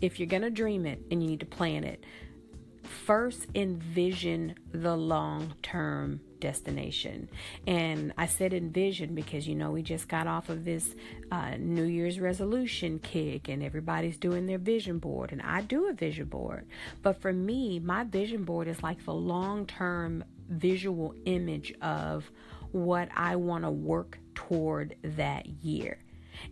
if 0.00 0.20
you're 0.20 0.28
going 0.28 0.42
to 0.42 0.50
dream 0.50 0.86
it 0.86 1.00
and 1.10 1.22
you 1.22 1.28
need 1.28 1.40
to 1.40 1.46
plan 1.46 1.84
it 1.84 2.04
first 2.86 3.46
envision 3.54 4.54
the 4.72 4.96
long 4.96 5.54
term 5.62 6.20
destination. 6.40 7.28
And 7.66 8.12
I 8.16 8.26
said 8.26 8.52
envision 8.52 9.14
because, 9.14 9.46
you 9.46 9.54
know, 9.54 9.70
we 9.70 9.82
just 9.82 10.08
got 10.08 10.26
off 10.26 10.48
of 10.48 10.64
this 10.64 10.94
uh, 11.30 11.56
New 11.58 11.84
Year's 11.84 12.20
resolution 12.20 12.98
kick 12.98 13.48
and 13.48 13.62
everybody's 13.62 14.16
doing 14.16 14.46
their 14.46 14.58
vision 14.58 14.98
board. 14.98 15.32
And 15.32 15.42
I 15.42 15.60
do 15.62 15.88
a 15.88 15.92
vision 15.92 16.26
board. 16.26 16.66
But 17.02 17.20
for 17.20 17.32
me, 17.32 17.78
my 17.78 18.04
vision 18.04 18.44
board 18.44 18.68
is 18.68 18.82
like 18.82 19.04
the 19.04 19.14
long 19.14 19.66
term 19.66 20.24
visual 20.48 21.14
image 21.24 21.74
of 21.80 22.30
what 22.72 23.08
I 23.16 23.36
want 23.36 23.64
to 23.64 23.70
work 23.70 24.18
toward 24.34 24.96
that 25.02 25.46
year. 25.46 25.98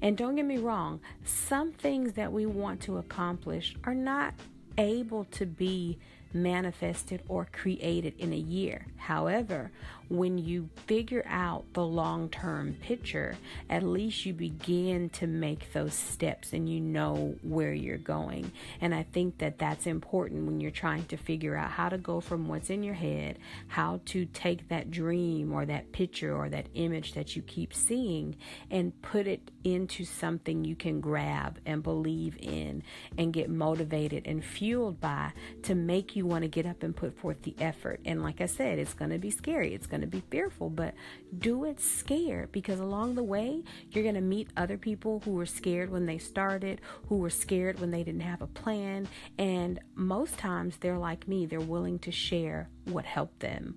And 0.00 0.16
don't 0.16 0.36
get 0.36 0.46
me 0.46 0.58
wrong, 0.58 1.00
some 1.24 1.72
things 1.72 2.14
that 2.14 2.32
we 2.32 2.46
want 2.46 2.80
to 2.82 2.98
accomplish 2.98 3.76
are 3.84 3.94
not 3.94 4.34
able 4.78 5.24
to 5.26 5.46
be 5.46 5.98
manifested 6.34 7.22
or 7.28 7.48
created 7.52 8.14
in 8.18 8.32
a 8.32 8.36
year. 8.36 8.86
However, 8.96 9.70
when 10.16 10.38
you 10.38 10.68
figure 10.86 11.24
out 11.28 11.64
the 11.72 11.84
long 11.84 12.28
term 12.28 12.76
picture, 12.80 13.36
at 13.68 13.82
least 13.82 14.24
you 14.24 14.32
begin 14.32 15.08
to 15.10 15.26
make 15.26 15.72
those 15.72 15.94
steps 15.94 16.52
and 16.52 16.68
you 16.68 16.80
know 16.80 17.34
where 17.42 17.72
you're 17.72 17.98
going. 17.98 18.50
And 18.80 18.94
I 18.94 19.02
think 19.02 19.38
that 19.38 19.58
that's 19.58 19.86
important 19.86 20.46
when 20.46 20.60
you're 20.60 20.70
trying 20.70 21.04
to 21.06 21.16
figure 21.16 21.56
out 21.56 21.70
how 21.70 21.88
to 21.88 21.98
go 21.98 22.20
from 22.20 22.48
what's 22.48 22.70
in 22.70 22.82
your 22.82 22.94
head, 22.94 23.38
how 23.68 24.00
to 24.06 24.24
take 24.26 24.68
that 24.68 24.90
dream 24.90 25.52
or 25.52 25.66
that 25.66 25.92
picture 25.92 26.34
or 26.34 26.48
that 26.48 26.68
image 26.74 27.14
that 27.14 27.34
you 27.34 27.42
keep 27.42 27.74
seeing 27.74 28.36
and 28.70 29.00
put 29.02 29.26
it 29.26 29.50
into 29.64 30.04
something 30.04 30.64
you 30.64 30.76
can 30.76 31.00
grab 31.00 31.58
and 31.66 31.82
believe 31.82 32.36
in 32.40 32.82
and 33.18 33.32
get 33.32 33.50
motivated 33.50 34.26
and 34.26 34.44
fueled 34.44 35.00
by 35.00 35.32
to 35.62 35.74
make 35.74 36.14
you 36.14 36.26
want 36.26 36.42
to 36.42 36.48
get 36.48 36.66
up 36.66 36.82
and 36.82 36.94
put 36.94 37.16
forth 37.18 37.42
the 37.42 37.54
effort. 37.58 38.00
And 38.04 38.22
like 38.22 38.40
I 38.40 38.46
said, 38.46 38.78
it's 38.78 38.94
going 38.94 39.10
to 39.10 39.18
be 39.18 39.30
scary. 39.30 39.74
It's 39.74 39.86
going 39.86 40.02
to 40.02 40.03
be 40.10 40.22
fearful, 40.30 40.70
but 40.70 40.94
do 41.36 41.64
it 41.64 41.80
scared 41.80 42.52
because 42.52 42.80
along 42.80 43.14
the 43.14 43.22
way, 43.22 43.62
you're 43.90 44.02
going 44.02 44.14
to 44.14 44.20
meet 44.20 44.48
other 44.56 44.78
people 44.78 45.20
who 45.24 45.32
were 45.32 45.46
scared 45.46 45.90
when 45.90 46.06
they 46.06 46.18
started, 46.18 46.80
who 47.08 47.16
were 47.16 47.30
scared 47.30 47.80
when 47.80 47.90
they 47.90 48.02
didn't 48.02 48.22
have 48.22 48.42
a 48.42 48.46
plan. 48.46 49.08
And 49.38 49.80
most 49.94 50.38
times 50.38 50.76
they're 50.78 50.98
like 50.98 51.28
me, 51.28 51.46
they're 51.46 51.60
willing 51.60 51.98
to 52.00 52.12
share 52.12 52.68
what 52.84 53.04
helped 53.04 53.40
them. 53.40 53.76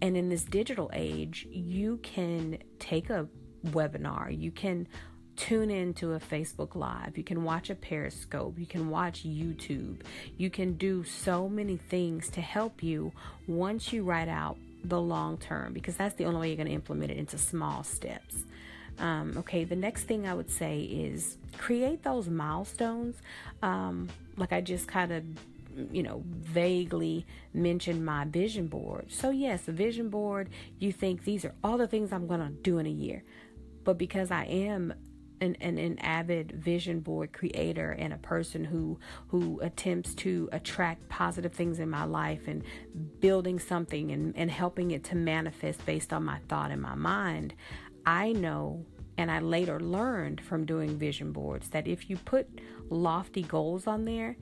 And 0.00 0.16
in 0.16 0.28
this 0.28 0.44
digital 0.44 0.90
age, 0.92 1.46
you 1.50 1.98
can 1.98 2.58
take 2.78 3.10
a 3.10 3.28
webinar, 3.66 4.36
you 4.36 4.50
can 4.50 4.88
tune 5.36 5.70
into 5.70 6.12
a 6.12 6.20
Facebook 6.20 6.74
Live, 6.74 7.16
you 7.16 7.24
can 7.24 7.42
watch 7.42 7.70
a 7.70 7.74
Periscope, 7.74 8.58
you 8.58 8.66
can 8.66 8.90
watch 8.90 9.24
YouTube, 9.24 10.02
you 10.36 10.50
can 10.50 10.74
do 10.74 11.04
so 11.04 11.48
many 11.48 11.76
things 11.76 12.28
to 12.30 12.40
help 12.40 12.82
you 12.82 13.12
once 13.46 13.92
you 13.92 14.04
write 14.04 14.28
out 14.28 14.58
the 14.84 15.00
long 15.00 15.38
term 15.38 15.72
because 15.72 15.96
that's 15.96 16.14
the 16.16 16.24
only 16.24 16.40
way 16.40 16.48
you're 16.48 16.56
going 16.56 16.68
to 16.68 16.74
implement 16.74 17.10
it 17.10 17.16
into 17.16 17.38
small 17.38 17.82
steps. 17.84 18.44
Um, 18.98 19.34
okay, 19.38 19.64
the 19.64 19.76
next 19.76 20.04
thing 20.04 20.26
I 20.26 20.34
would 20.34 20.50
say 20.50 20.80
is 20.80 21.38
create 21.58 22.02
those 22.02 22.28
milestones. 22.28 23.16
Um, 23.62 24.08
like 24.36 24.52
I 24.52 24.60
just 24.60 24.86
kind 24.86 25.12
of, 25.12 25.24
you 25.92 26.02
know, 26.02 26.22
vaguely 26.26 27.26
mentioned 27.54 28.04
my 28.04 28.24
vision 28.24 28.66
board. 28.66 29.06
So, 29.10 29.30
yes, 29.30 29.68
a 29.68 29.72
vision 29.72 30.10
board, 30.10 30.50
you 30.78 30.92
think 30.92 31.24
these 31.24 31.44
are 31.44 31.54
all 31.64 31.78
the 31.78 31.86
things 31.86 32.12
I'm 32.12 32.26
going 32.26 32.40
to 32.40 32.50
do 32.50 32.78
in 32.78 32.86
a 32.86 32.90
year. 32.90 33.24
But 33.84 33.98
because 33.98 34.30
I 34.30 34.44
am 34.44 34.94
an, 35.42 35.56
an, 35.60 35.76
an 35.76 35.98
avid 35.98 36.52
vision 36.52 37.00
board 37.00 37.32
creator 37.32 37.90
and 37.92 38.12
a 38.12 38.18
person 38.18 38.64
who 38.64 38.98
who 39.28 39.60
attempts 39.60 40.14
to 40.14 40.48
attract 40.52 41.08
positive 41.08 41.52
things 41.52 41.78
in 41.78 41.90
my 41.90 42.04
life 42.04 42.46
and 42.46 42.62
building 43.20 43.58
something 43.58 44.12
and, 44.12 44.36
and 44.36 44.50
helping 44.50 44.92
it 44.92 45.04
to 45.04 45.16
manifest 45.16 45.84
based 45.84 46.12
on 46.12 46.24
my 46.24 46.38
thought 46.48 46.70
in 46.70 46.80
my 46.80 46.94
mind, 46.94 47.54
I 48.06 48.32
know 48.32 48.86
and 49.18 49.30
I 49.30 49.40
later 49.40 49.78
learned 49.78 50.40
from 50.40 50.64
doing 50.64 50.96
vision 50.96 51.32
boards 51.32 51.68
that 51.70 51.86
if 51.86 52.08
you 52.08 52.16
put 52.16 52.48
lofty 52.88 53.42
goals 53.42 53.86
on 53.86 54.04
there, 54.04 54.36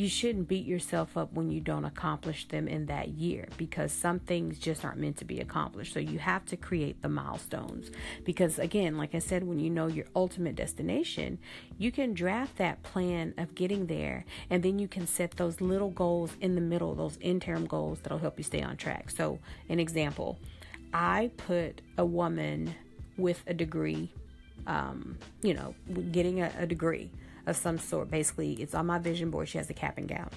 you 0.00 0.08
shouldn't 0.08 0.48
beat 0.48 0.64
yourself 0.64 1.14
up 1.18 1.30
when 1.34 1.50
you 1.50 1.60
don't 1.60 1.84
accomplish 1.84 2.48
them 2.48 2.66
in 2.66 2.86
that 2.86 3.08
year 3.08 3.46
because 3.58 3.92
some 3.92 4.18
things 4.18 4.58
just 4.58 4.82
aren't 4.82 4.98
meant 4.98 5.18
to 5.18 5.26
be 5.26 5.40
accomplished. 5.40 5.92
So 5.92 6.00
you 6.00 6.18
have 6.18 6.46
to 6.46 6.56
create 6.56 7.02
the 7.02 7.10
milestones. 7.10 7.90
Because 8.24 8.58
again, 8.58 8.96
like 8.96 9.14
I 9.14 9.18
said, 9.18 9.44
when 9.44 9.58
you 9.58 9.68
know 9.68 9.88
your 9.88 10.06
ultimate 10.16 10.56
destination, 10.56 11.38
you 11.76 11.92
can 11.92 12.14
draft 12.14 12.56
that 12.56 12.82
plan 12.82 13.34
of 13.36 13.54
getting 13.54 13.88
there 13.88 14.24
and 14.48 14.62
then 14.62 14.78
you 14.78 14.88
can 14.88 15.06
set 15.06 15.32
those 15.32 15.60
little 15.60 15.90
goals 15.90 16.30
in 16.40 16.54
the 16.54 16.62
middle, 16.62 16.94
those 16.94 17.18
interim 17.20 17.66
goals 17.66 17.98
that'll 18.00 18.16
help 18.16 18.38
you 18.38 18.44
stay 18.44 18.62
on 18.62 18.78
track. 18.78 19.10
So, 19.10 19.38
an 19.68 19.78
example, 19.78 20.38
I 20.94 21.30
put 21.36 21.82
a 21.98 22.06
woman 22.06 22.74
with 23.18 23.42
a 23.46 23.52
degree, 23.52 24.10
um, 24.66 25.18
you 25.42 25.52
know, 25.52 25.74
getting 26.10 26.40
a, 26.40 26.50
a 26.58 26.66
degree 26.66 27.10
of 27.46 27.56
some 27.56 27.78
sort. 27.78 28.10
Basically, 28.10 28.54
it's 28.54 28.74
on 28.74 28.86
my 28.86 28.98
vision 28.98 29.30
board. 29.30 29.48
She 29.48 29.58
has 29.58 29.70
a 29.70 29.74
cap 29.74 29.98
and 29.98 30.08
gown. 30.08 30.30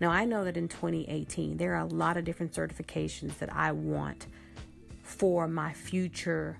Now, 0.00 0.10
I 0.10 0.24
know 0.24 0.44
that 0.44 0.56
in 0.56 0.68
2018, 0.68 1.56
there 1.56 1.74
are 1.74 1.80
a 1.80 1.86
lot 1.86 2.16
of 2.16 2.24
different 2.24 2.52
certifications 2.52 3.38
that 3.38 3.54
I 3.54 3.72
want 3.72 4.26
for 5.02 5.46
my 5.48 5.72
future 5.72 6.58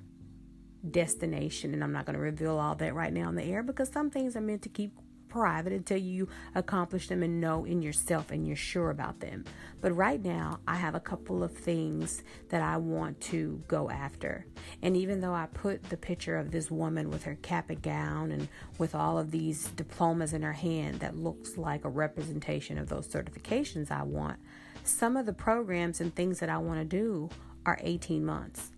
destination. 0.90 1.72
And 1.72 1.82
I'm 1.82 1.92
not 1.92 2.06
going 2.06 2.14
to 2.14 2.20
reveal 2.20 2.58
all 2.58 2.74
that 2.74 2.94
right 2.94 3.12
now 3.12 3.28
in 3.28 3.34
the 3.34 3.44
air 3.44 3.62
because 3.62 3.88
some 3.88 4.10
things 4.10 4.36
are 4.36 4.40
meant 4.40 4.62
to 4.62 4.68
keep 4.68 4.92
private 5.34 5.72
until 5.72 5.98
you 5.98 6.28
accomplish 6.54 7.08
them 7.08 7.24
and 7.24 7.40
know 7.40 7.64
in 7.64 7.82
yourself 7.82 8.30
and 8.30 8.46
you're 8.46 8.54
sure 8.54 8.90
about 8.90 9.18
them. 9.18 9.44
But 9.80 9.90
right 9.90 10.24
now, 10.24 10.60
I 10.68 10.76
have 10.76 10.94
a 10.94 11.00
couple 11.00 11.42
of 11.42 11.50
things 11.50 12.22
that 12.50 12.62
I 12.62 12.76
want 12.76 13.20
to 13.32 13.60
go 13.66 13.90
after. 13.90 14.46
And 14.80 14.96
even 14.96 15.20
though 15.20 15.34
I 15.34 15.46
put 15.46 15.82
the 15.90 15.96
picture 15.96 16.36
of 16.36 16.52
this 16.52 16.70
woman 16.70 17.10
with 17.10 17.24
her 17.24 17.34
cap 17.42 17.68
and 17.68 17.82
gown 17.82 18.30
and 18.30 18.46
with 18.78 18.94
all 18.94 19.18
of 19.18 19.32
these 19.32 19.70
diplomas 19.70 20.32
in 20.32 20.42
her 20.42 20.52
hand 20.52 21.00
that 21.00 21.16
looks 21.16 21.56
like 21.56 21.84
a 21.84 21.88
representation 21.88 22.78
of 22.78 22.88
those 22.88 23.08
certifications 23.08 23.90
I 23.90 24.04
want, 24.04 24.38
some 24.84 25.16
of 25.16 25.26
the 25.26 25.32
programs 25.32 26.00
and 26.00 26.14
things 26.14 26.38
that 26.38 26.48
I 26.48 26.58
want 26.58 26.78
to 26.78 26.84
do 26.84 27.28
are 27.66 27.80
18 27.82 28.24
months. 28.24 28.70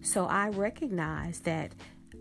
So 0.00 0.24
I 0.24 0.48
recognize 0.48 1.40
that 1.40 1.74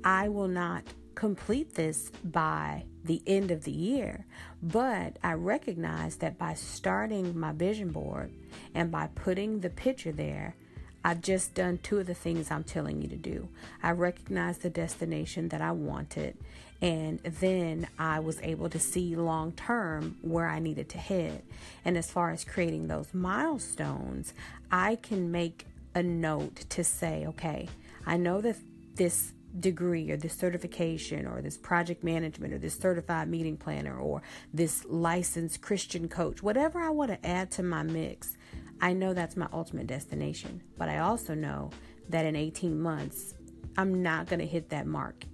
I 0.03 0.27
will 0.27 0.49
not 0.49 0.83
complete 1.19 1.75
this 1.75 2.11
by 2.23 2.85
the 3.03 3.21
end 3.25 3.51
of 3.51 3.63
the 3.63 3.71
year. 3.71 4.25
But 4.61 5.17
I 5.23 5.33
recognize 5.33 6.17
that 6.17 6.37
by 6.37 6.53
starting 6.53 7.37
my 7.37 7.51
vision 7.51 7.91
board 7.91 8.31
and 8.73 8.91
by 8.91 9.09
putting 9.15 9.59
the 9.59 9.69
picture 9.69 10.11
there, 10.11 10.55
I've 11.03 11.21
just 11.21 11.53
done 11.53 11.79
two 11.81 11.99
of 11.99 12.07
the 12.07 12.13
things 12.13 12.51
I'm 12.51 12.63
telling 12.63 13.01
you 13.01 13.07
to 13.07 13.15
do. 13.15 13.47
I 13.81 13.91
recognized 13.91 14.61
the 14.61 14.69
destination 14.69 15.49
that 15.49 15.61
I 15.61 15.71
wanted, 15.71 16.35
and 16.81 17.19
then 17.23 17.87
I 17.97 18.19
was 18.19 18.41
able 18.41 18.69
to 18.69 18.79
see 18.79 19.15
long 19.15 19.53
term 19.53 20.17
where 20.21 20.47
I 20.47 20.59
needed 20.59 20.89
to 20.89 20.97
head. 20.97 21.43
And 21.85 21.97
as 21.97 22.11
far 22.11 22.31
as 22.31 22.43
creating 22.43 22.87
those 22.87 23.13
milestones, 23.13 24.33
I 24.71 24.97
can 24.97 25.31
make 25.31 25.65
a 25.95 26.03
note 26.03 26.65
to 26.69 26.83
say, 26.83 27.25
okay, 27.27 27.69
I 28.05 28.17
know 28.17 28.41
that 28.41 28.57
this 28.95 29.31
degree 29.57 30.11
or 30.11 30.17
this 30.17 30.35
certification 30.35 31.25
or 31.25 31.41
this 31.41 31.57
project 31.57 32.03
management 32.03 32.53
or 32.53 32.57
this 32.57 32.77
certified 32.77 33.27
meeting 33.27 33.57
planner 33.57 33.97
or 33.97 34.21
this 34.53 34.85
licensed 34.85 35.61
Christian 35.61 36.07
coach, 36.07 36.43
whatever 36.43 36.79
I 36.79 36.89
want 36.89 37.11
to 37.11 37.25
add 37.25 37.51
to 37.51 37.63
my 37.63 37.83
mix, 37.83 38.37
I 38.81 38.93
know 38.93 39.13
that's 39.13 39.35
my 39.35 39.47
ultimate 39.51 39.87
destination. 39.87 40.61
But 40.77 40.89
I 40.89 40.99
also 40.99 41.33
know 41.33 41.71
that 42.09 42.25
in 42.25 42.35
18 42.35 42.79
months, 42.79 43.35
I'm 43.77 44.01
not 44.01 44.27
going 44.27 44.39
to 44.39 44.45
hit 44.45 44.69
that 44.69 44.87
mark 44.87 45.25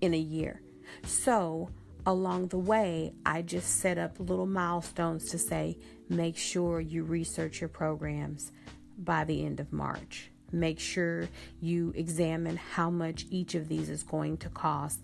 in 0.00 0.14
a 0.14 0.18
year. 0.18 0.62
So, 1.04 1.70
along 2.06 2.48
the 2.48 2.58
way, 2.58 3.12
I 3.24 3.42
just 3.42 3.80
set 3.80 3.98
up 3.98 4.18
little 4.18 4.46
milestones 4.46 5.30
to 5.30 5.38
say, 5.38 5.78
make 6.08 6.36
sure 6.36 6.80
you 6.80 7.04
research 7.04 7.60
your 7.60 7.68
programs 7.68 8.52
by 8.98 9.24
the 9.24 9.44
end 9.44 9.60
of 9.60 9.72
March. 9.72 10.29
Make 10.52 10.80
sure 10.80 11.28
you 11.60 11.92
examine 11.96 12.56
how 12.56 12.90
much 12.90 13.26
each 13.30 13.54
of 13.54 13.68
these 13.68 13.88
is 13.88 14.02
going 14.02 14.36
to 14.38 14.48
cost 14.48 15.00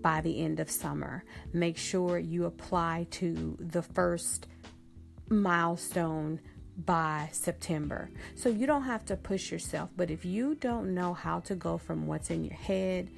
by 0.00 0.20
the 0.20 0.42
end 0.42 0.60
of 0.60 0.70
summer. 0.70 1.24
Make 1.52 1.76
sure 1.76 2.18
you 2.18 2.44
apply 2.44 3.06
to 3.12 3.56
the 3.60 3.82
first 3.82 4.46
milestone 5.28 6.40
by 6.84 7.28
September. 7.32 8.10
So 8.34 8.48
you 8.48 8.66
don't 8.66 8.84
have 8.84 9.04
to 9.06 9.16
push 9.16 9.50
yourself. 9.50 9.90
But 9.96 10.10
if 10.10 10.24
you 10.24 10.54
don't 10.54 10.94
know 10.94 11.14
how 11.14 11.40
to 11.40 11.54
go 11.54 11.78
from 11.78 12.06
what's 12.06 12.30
in 12.30 12.44
your 12.44 12.56
head 12.56 13.10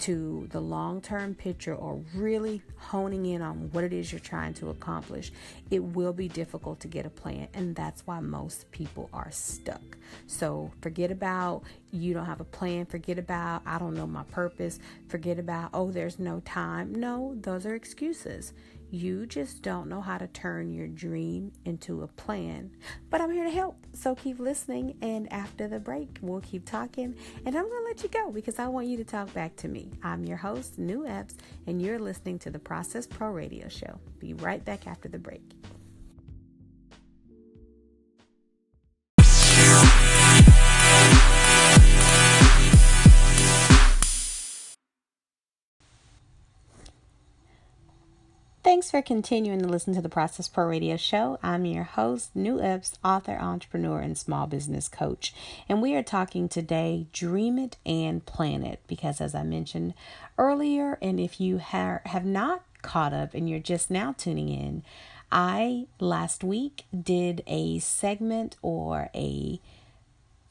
to 0.00 0.46
the 0.50 0.60
long 0.60 1.00
term 1.00 1.34
picture 1.34 1.74
or 1.74 2.00
really 2.14 2.62
honing 2.76 3.26
in 3.26 3.42
on 3.42 3.70
what 3.72 3.84
it 3.84 3.92
is 3.92 4.12
you're 4.12 4.20
trying 4.20 4.54
to 4.54 4.70
accomplish, 4.70 5.32
it 5.70 5.82
will 5.82 6.12
be 6.12 6.28
difficult 6.28 6.80
to 6.80 6.88
get 6.88 7.06
a 7.06 7.10
plan. 7.10 7.48
And 7.54 7.74
that's 7.74 8.06
why 8.06 8.20
most 8.20 8.70
people 8.70 9.08
are 9.12 9.30
stuck. 9.30 9.96
So 10.26 10.70
forget 10.80 11.10
about 11.10 11.62
you 11.90 12.14
don't 12.14 12.26
have 12.26 12.40
a 12.40 12.44
plan. 12.44 12.86
Forget 12.86 13.18
about 13.18 13.62
I 13.66 13.78
don't 13.78 13.94
know 13.94 14.06
my 14.06 14.24
purpose. 14.24 14.78
Forget 15.08 15.38
about 15.38 15.70
oh, 15.72 15.90
there's 15.90 16.18
no 16.18 16.40
time. 16.40 16.94
No, 16.94 17.36
those 17.40 17.66
are 17.66 17.74
excuses. 17.74 18.52
You 18.92 19.24
just 19.24 19.62
don't 19.62 19.88
know 19.88 20.02
how 20.02 20.18
to 20.18 20.26
turn 20.26 20.70
your 20.70 20.86
dream 20.86 21.50
into 21.64 22.02
a 22.02 22.06
plan. 22.06 22.70
But 23.08 23.22
I'm 23.22 23.32
here 23.32 23.44
to 23.44 23.50
help. 23.50 23.78
So 23.94 24.14
keep 24.14 24.38
listening. 24.38 24.98
And 25.00 25.32
after 25.32 25.66
the 25.66 25.80
break, 25.80 26.18
we'll 26.20 26.42
keep 26.42 26.66
talking. 26.66 27.16
And 27.46 27.56
I'm 27.56 27.66
going 27.70 27.82
to 27.84 27.88
let 27.88 28.02
you 28.02 28.10
go 28.10 28.30
because 28.30 28.58
I 28.58 28.68
want 28.68 28.88
you 28.88 28.98
to 28.98 29.04
talk 29.04 29.32
back 29.32 29.56
to 29.56 29.68
me. 29.68 29.90
I'm 30.02 30.26
your 30.26 30.36
host, 30.36 30.78
New 30.78 31.06
Epps, 31.06 31.36
and 31.66 31.80
you're 31.80 31.98
listening 31.98 32.38
to 32.40 32.50
the 32.50 32.58
Process 32.58 33.06
Pro 33.06 33.30
Radio 33.30 33.66
Show. 33.66 33.98
Be 34.18 34.34
right 34.34 34.62
back 34.62 34.86
after 34.86 35.08
the 35.08 35.18
break. 35.18 35.40
Thanks 48.72 48.90
for 48.90 49.02
continuing 49.02 49.60
to 49.60 49.68
listen 49.68 49.92
to 49.96 50.00
the 50.00 50.08
Process 50.08 50.48
Pro 50.48 50.64
Radio 50.64 50.96
Show. 50.96 51.38
I'm 51.42 51.66
your 51.66 51.84
host, 51.84 52.34
New 52.34 52.58
Epps, 52.58 52.98
author, 53.04 53.36
entrepreneur, 53.38 54.00
and 54.00 54.16
small 54.16 54.46
business 54.46 54.88
coach. 54.88 55.34
And 55.68 55.82
we 55.82 55.94
are 55.94 56.02
talking 56.02 56.48
today 56.48 57.06
Dream 57.12 57.58
It 57.58 57.76
and 57.84 58.24
Plan 58.24 58.64
It 58.64 58.80
because, 58.86 59.20
as 59.20 59.34
I 59.34 59.42
mentioned 59.42 59.92
earlier, 60.38 60.96
and 61.02 61.20
if 61.20 61.38
you 61.38 61.58
ha- 61.58 62.00
have 62.06 62.24
not 62.24 62.62
caught 62.80 63.12
up 63.12 63.34
and 63.34 63.46
you're 63.46 63.58
just 63.58 63.90
now 63.90 64.14
tuning 64.16 64.48
in, 64.48 64.82
I 65.30 65.84
last 66.00 66.42
week 66.42 66.84
did 66.98 67.42
a 67.46 67.78
segment 67.78 68.56
or 68.62 69.10
a 69.14 69.60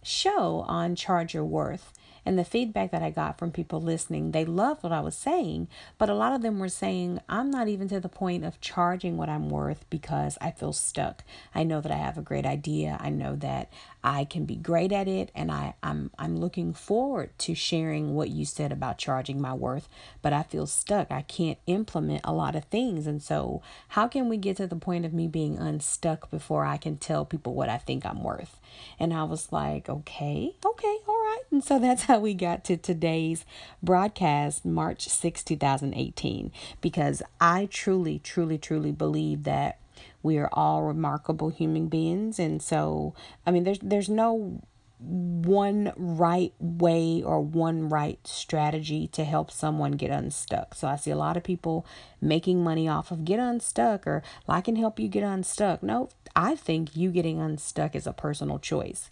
show 0.04 0.64
on 0.68 0.96
Charge 0.96 1.34
Your 1.34 1.44
Worth. 1.46 1.92
And 2.26 2.38
the 2.38 2.46
feedback 2.46 2.92
that 2.92 3.02
I 3.02 3.10
got 3.10 3.40
from 3.40 3.52
people 3.52 3.82
listening, 3.82 4.32
they 4.32 4.46
loved 4.46 4.84
what 4.84 4.92
I 4.92 5.00
was 5.00 5.16
saying, 5.16 5.68
but 5.98 6.10
a 6.10 6.14
lot 6.14 6.34
of 6.34 6.42
them 6.42 6.60
were 6.60 6.70
saying, 6.70 7.20
I'm 7.28 7.50
not 7.50 7.68
even 7.68 7.88
to 7.90 8.00
the 8.00 8.10
point 8.10 8.46
of 8.46 8.62
charging 8.62 9.18
what 9.18 9.30
I'm 9.30 9.50
worth 9.50 9.90
because 9.90 10.38
I 10.40 10.52
feel 10.52 10.74
stuck. 10.74 11.24
I 11.56 11.64
know 11.64 11.82
that 11.82 11.92
I 11.92 11.98
have 11.98 12.18
a 12.18 12.22
great 12.22 12.46
idea. 12.46 12.98
I 13.00 13.10
know 13.10 13.36
that 13.38 13.72
I 14.04 14.26
can 14.26 14.46
be 14.46 14.56
great 14.56 14.92
at 14.92 15.08
it 15.08 15.32
and 15.36 15.52
I, 15.52 15.76
I'm 15.84 16.10
I'm 16.18 16.38
looking 16.38 16.74
forward 16.74 17.38
to 17.40 17.54
sharing 17.54 18.16
what 18.16 18.30
you 18.30 18.46
said 18.46 18.72
about 18.72 18.98
charging 18.98 19.40
my 19.40 19.54
worth, 19.54 19.88
but 20.22 20.34
I 20.34 20.44
feel 20.44 20.66
stuck. 20.66 21.12
I 21.12 21.22
can't 21.22 21.60
implement 21.68 22.22
a 22.24 22.34
lot 22.34 22.56
of 22.56 22.66
things. 22.66 23.06
And 23.06 23.22
so 23.22 23.62
how 23.90 24.08
can 24.08 24.28
we 24.28 24.38
get 24.38 24.58
to 24.58 24.68
the 24.68 24.76
point 24.76 25.06
of 25.06 25.14
me 25.14 25.28
being 25.28 25.58
unstuck 25.58 26.32
before 26.32 26.66
I 26.66 26.78
can 26.78 26.98
tell 26.98 27.26
people 27.26 27.54
what 27.54 27.70
I 27.70 27.78
think 27.78 28.06
I'm 28.06 28.24
worth? 28.24 28.60
And 29.00 29.14
I 29.14 29.24
was 29.24 29.52
like, 29.52 29.90
okay, 29.90 30.56
okay, 30.66 30.98
all. 31.08 31.21
And 31.52 31.64
so 31.64 31.78
that's 31.80 32.04
how 32.04 32.20
we 32.20 32.34
got 32.34 32.64
to 32.66 32.78
today's 32.78 33.46
broadcast, 33.84 34.66
March 34.66 35.08
6, 35.08 35.44
2018, 35.44 36.52
because 36.80 37.22
I 37.40 37.68
truly, 37.70 38.20
truly, 38.20 38.58
truly 38.58 38.92
believe 38.92 39.44
that 39.44 39.80
we 40.24 40.38
are 40.38 40.50
all 40.54 40.84
remarkable 40.84 41.50
human 41.50 41.88
beings. 41.88 42.40
And 42.40 42.62
so, 42.62 43.14
I 43.46 43.52
mean, 43.52 43.64
there's, 43.64 43.80
there's 43.80 44.10
no 44.10 44.62
one 45.04 45.92
right 45.96 46.54
way 46.60 47.24
or 47.24 47.42
one 47.42 47.90
right 47.90 48.20
strategy 48.26 49.08
to 49.08 49.24
help 49.24 49.50
someone 49.50 49.94
get 49.94 50.12
unstuck. 50.12 50.76
So 50.76 50.88
I 50.88 50.96
see 50.96 51.10
a 51.10 51.16
lot 51.16 51.38
of 51.38 51.44
people 51.44 51.88
making 52.22 52.64
money 52.64 52.88
off 52.88 53.10
of 53.10 53.26
get 53.26 53.40
unstuck 53.40 54.06
or 54.06 54.22
I 54.48 54.62
can 54.62 54.76
help 54.76 55.00
you 55.00 55.08
get 55.08 55.24
unstuck. 55.24 55.82
No, 55.82 56.10
I 56.36 56.56
think 56.56 56.96
you 56.96 57.10
getting 57.10 57.42
unstuck 57.42 57.96
is 57.96 58.06
a 58.06 58.14
personal 58.14 58.60
choice. 58.60 59.10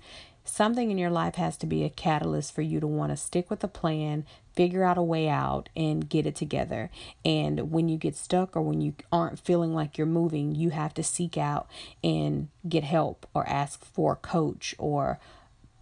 Something 0.50 0.90
in 0.90 0.98
your 0.98 1.12
life 1.12 1.36
has 1.36 1.56
to 1.58 1.68
be 1.68 1.84
a 1.84 1.90
catalyst 1.90 2.56
for 2.56 2.64
you 2.64 2.80
to 2.80 2.88
want 2.88 3.12
to 3.12 3.18
stick 3.18 3.52
with 3.52 3.60
the 3.60 3.68
plan, 3.68 4.26
figure 4.56 4.84
out 4.84 4.98
a 4.98 5.04
way 5.04 5.30
out, 5.30 5.70
and 5.76 6.10
get 6.10 6.26
it 6.26 6.36
together. 6.36 6.90
And 7.24 7.72
when 7.72 7.88
you 7.88 7.98
get 7.98 8.16
stuck 8.16 8.58
or 8.58 8.62
when 8.62 8.82
you 8.82 8.96
aren't 9.12 9.40
feeling 9.40 9.76
like 9.76 9.98
you're 9.98 10.08
moving, 10.08 10.56
you 10.56 10.72
have 10.72 10.94
to 10.96 11.04
seek 11.04 11.38
out 11.38 11.70
and 12.04 12.50
get 12.68 12.84
help 12.84 13.28
or 13.34 13.48
ask 13.48 13.86
for 13.86 14.14
a 14.14 14.16
coach 14.18 14.74
or 14.80 15.20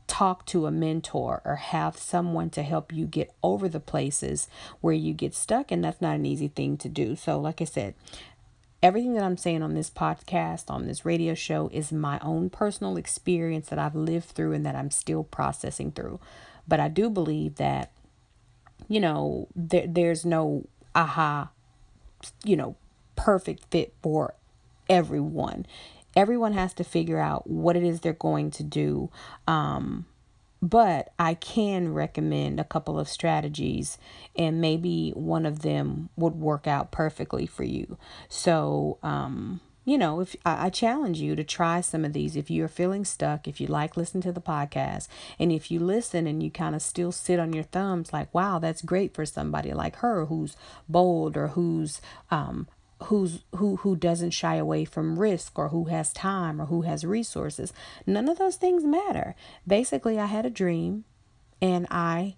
talk 0.06 0.45
to 0.47 0.65
a 0.65 0.71
mentor 0.71 1.41
or 1.45 1.56
have 1.56 1.97
someone 1.97 2.49
to 2.49 2.62
help 2.62 2.91
you 2.91 3.06
get 3.06 3.34
over 3.41 3.69
the 3.69 3.80
places 3.80 4.49
where 4.82 4.93
you 4.93 5.13
get 5.13 5.34
stuck 5.34 5.71
and 5.71 5.84
that's 5.84 6.01
not 6.01 6.15
an 6.15 6.25
easy 6.25 6.49
thing 6.49 6.77
to 6.77 6.89
do. 6.89 7.15
So 7.15 7.39
like 7.39 7.62
I 7.62 7.65
said, 7.65 7.95
Everything 8.84 9.13
that 9.16 9.24
I'm 9.24 9.38
saying 9.38 9.63
on 9.63 9.74
this 9.74 9.90
podcast, 9.90 10.70
on 10.70 10.86
this 10.86 11.04
radio 11.04 11.34
show, 11.34 11.70
is 11.74 11.92
my 11.92 12.20
own 12.20 12.50
personal 12.50 12.96
experience 12.96 13.70
that 13.70 13.80
I've 13.80 13.96
lived 13.96 14.30
through 14.30 14.54
and 14.54 14.66
that 14.66 14.76
I'm 14.76 14.92
still 14.92 15.24
processing 15.24 15.92
through. 15.92 16.20
But 16.68 16.80
I 16.80 16.88
do 16.88 17.10
believe 17.10 17.56
that, 17.56 17.92
you 18.88 19.00
know, 19.00 19.48
there, 19.56 19.88
there's 19.88 20.26
no 20.26 20.68
aha, 20.94 21.50
you 22.44 22.56
know, 22.56 22.76
perfect 23.16 23.66
fit 23.72 23.94
for 24.04 24.36
everyone. 24.90 25.66
Everyone 26.16 26.54
has 26.54 26.74
to 26.76 26.84
figure 26.84 27.20
out 27.20 27.50
what 27.50 27.76
it 27.76 27.84
is 27.84 28.00
they're 28.02 28.13
going 28.13 28.52
to 28.52 28.63
do. 28.63 29.10
Um, 29.48 30.06
but 30.62 31.13
I 31.20 31.34
can 31.36 31.93
recommend 31.93 32.60
a 32.60 32.65
couple 32.65 33.00
of 33.00 33.10
strategies, 33.10 33.98
and 34.36 34.62
maybe 34.62 35.12
one 35.12 35.46
of 35.46 35.62
them 35.62 36.10
would 36.15 36.36
work 36.36 36.67
out 36.67 36.91
perfectly 36.91 37.46
for 37.46 37.63
you. 37.63 37.98
So, 38.30 38.98
um, 39.04 39.62
you 39.88 39.98
know, 39.98 40.20
if 40.20 40.36
I, 40.46 40.70
challenge 40.70 41.22
you 41.22 41.34
to 41.38 41.46
try 41.46 41.80
some 41.80 42.04
of 42.04 42.12
these, 42.12 42.36
if 42.36 42.52
you're 42.52 42.67
feeling 42.67 43.06
stuck, 43.06 43.48
if 43.48 43.62
you 43.62 43.67
like 43.67 43.96
listening 43.96 44.22
to 44.24 44.34
the 44.34 44.41
podcast, 44.41 45.08
and 45.39 45.50
if 45.50 45.72
you 45.72 45.80
listen 45.80 46.28
and 46.28 46.43
you 46.43 46.52
kind 46.52 46.76
of 46.76 46.82
still 46.82 47.13
sit 47.13 47.39
on 47.39 47.54
your 47.54 47.63
thumbs, 47.63 48.12
like, 48.12 48.34
wow, 48.34 48.60
that's 48.60 48.82
great 48.82 49.13
for 49.13 49.26
somebody 49.26 49.72
like 49.74 49.96
her 49.98 50.26
who's 50.26 50.58
bold 50.89 51.38
or 51.38 51.50
who's 51.50 52.02
um, 52.32 52.67
who's 53.04 53.44
who 53.56 53.78
who 53.78 53.96
doesn't 53.96 54.32
shy 54.32 54.56
away 54.56 54.86
from 54.86 55.20
risk 55.20 55.58
or 55.58 55.70
who 55.70 55.86
has 55.86 56.12
time 56.14 56.62
or 56.62 56.66
who 56.66 56.82
has 56.82 57.06
resources. 57.06 57.74
None 58.06 58.28
of 58.28 58.38
those 58.38 58.56
things 58.56 58.84
matter. 58.84 59.36
Basically 59.68 60.20
i 60.20 60.26
had 60.26 60.46
a 60.46 60.50
dream 60.50 61.06
and 61.62 61.88
i 61.90 62.36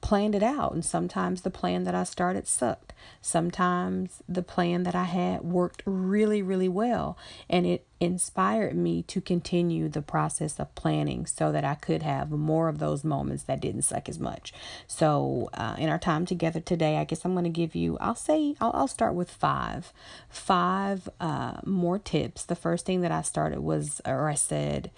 planned 0.00 0.34
it 0.34 0.42
out. 0.42 0.72
And 0.72 0.84
sometimes 0.84 1.42
the 1.42 1.50
plan 1.50 1.84
that 1.84 1.94
I 1.94 2.04
started 2.04 2.46
sucked. 2.46 2.92
Sometimes 3.20 4.22
the 4.28 4.42
plan 4.42 4.84
that 4.84 4.94
I 4.94 5.04
had 5.04 5.42
worked 5.42 5.82
really, 5.84 6.42
really 6.42 6.68
well. 6.68 7.18
And 7.48 7.66
it 7.66 7.86
inspired 8.00 8.76
me 8.76 9.02
to 9.02 9.20
continue 9.20 9.88
the 9.88 10.02
process 10.02 10.60
of 10.60 10.74
planning 10.74 11.26
so 11.26 11.50
that 11.50 11.64
I 11.64 11.74
could 11.74 12.02
have 12.02 12.30
more 12.30 12.68
of 12.68 12.78
those 12.78 13.02
moments 13.02 13.42
that 13.44 13.60
didn't 13.60 13.82
suck 13.82 14.08
as 14.08 14.20
much. 14.20 14.52
So, 14.86 15.50
uh, 15.54 15.74
in 15.78 15.88
our 15.88 15.98
time 15.98 16.24
together 16.26 16.60
today, 16.60 16.96
I 16.96 17.04
guess 17.04 17.24
I'm 17.24 17.32
going 17.32 17.44
to 17.44 17.50
give 17.50 17.74
you, 17.74 17.98
I'll 18.00 18.14
say, 18.14 18.54
I'll, 18.60 18.72
I'll 18.74 18.88
start 18.88 19.14
with 19.14 19.30
five. 19.30 19.92
Five 20.28 21.08
uh, 21.20 21.60
more 21.64 21.98
tips. 21.98 22.44
The 22.44 22.54
first 22.54 22.86
thing 22.86 23.00
that 23.00 23.12
I 23.12 23.22
started 23.22 23.60
was, 23.60 24.00
or 24.04 24.28
I 24.28 24.34
said, 24.34 24.90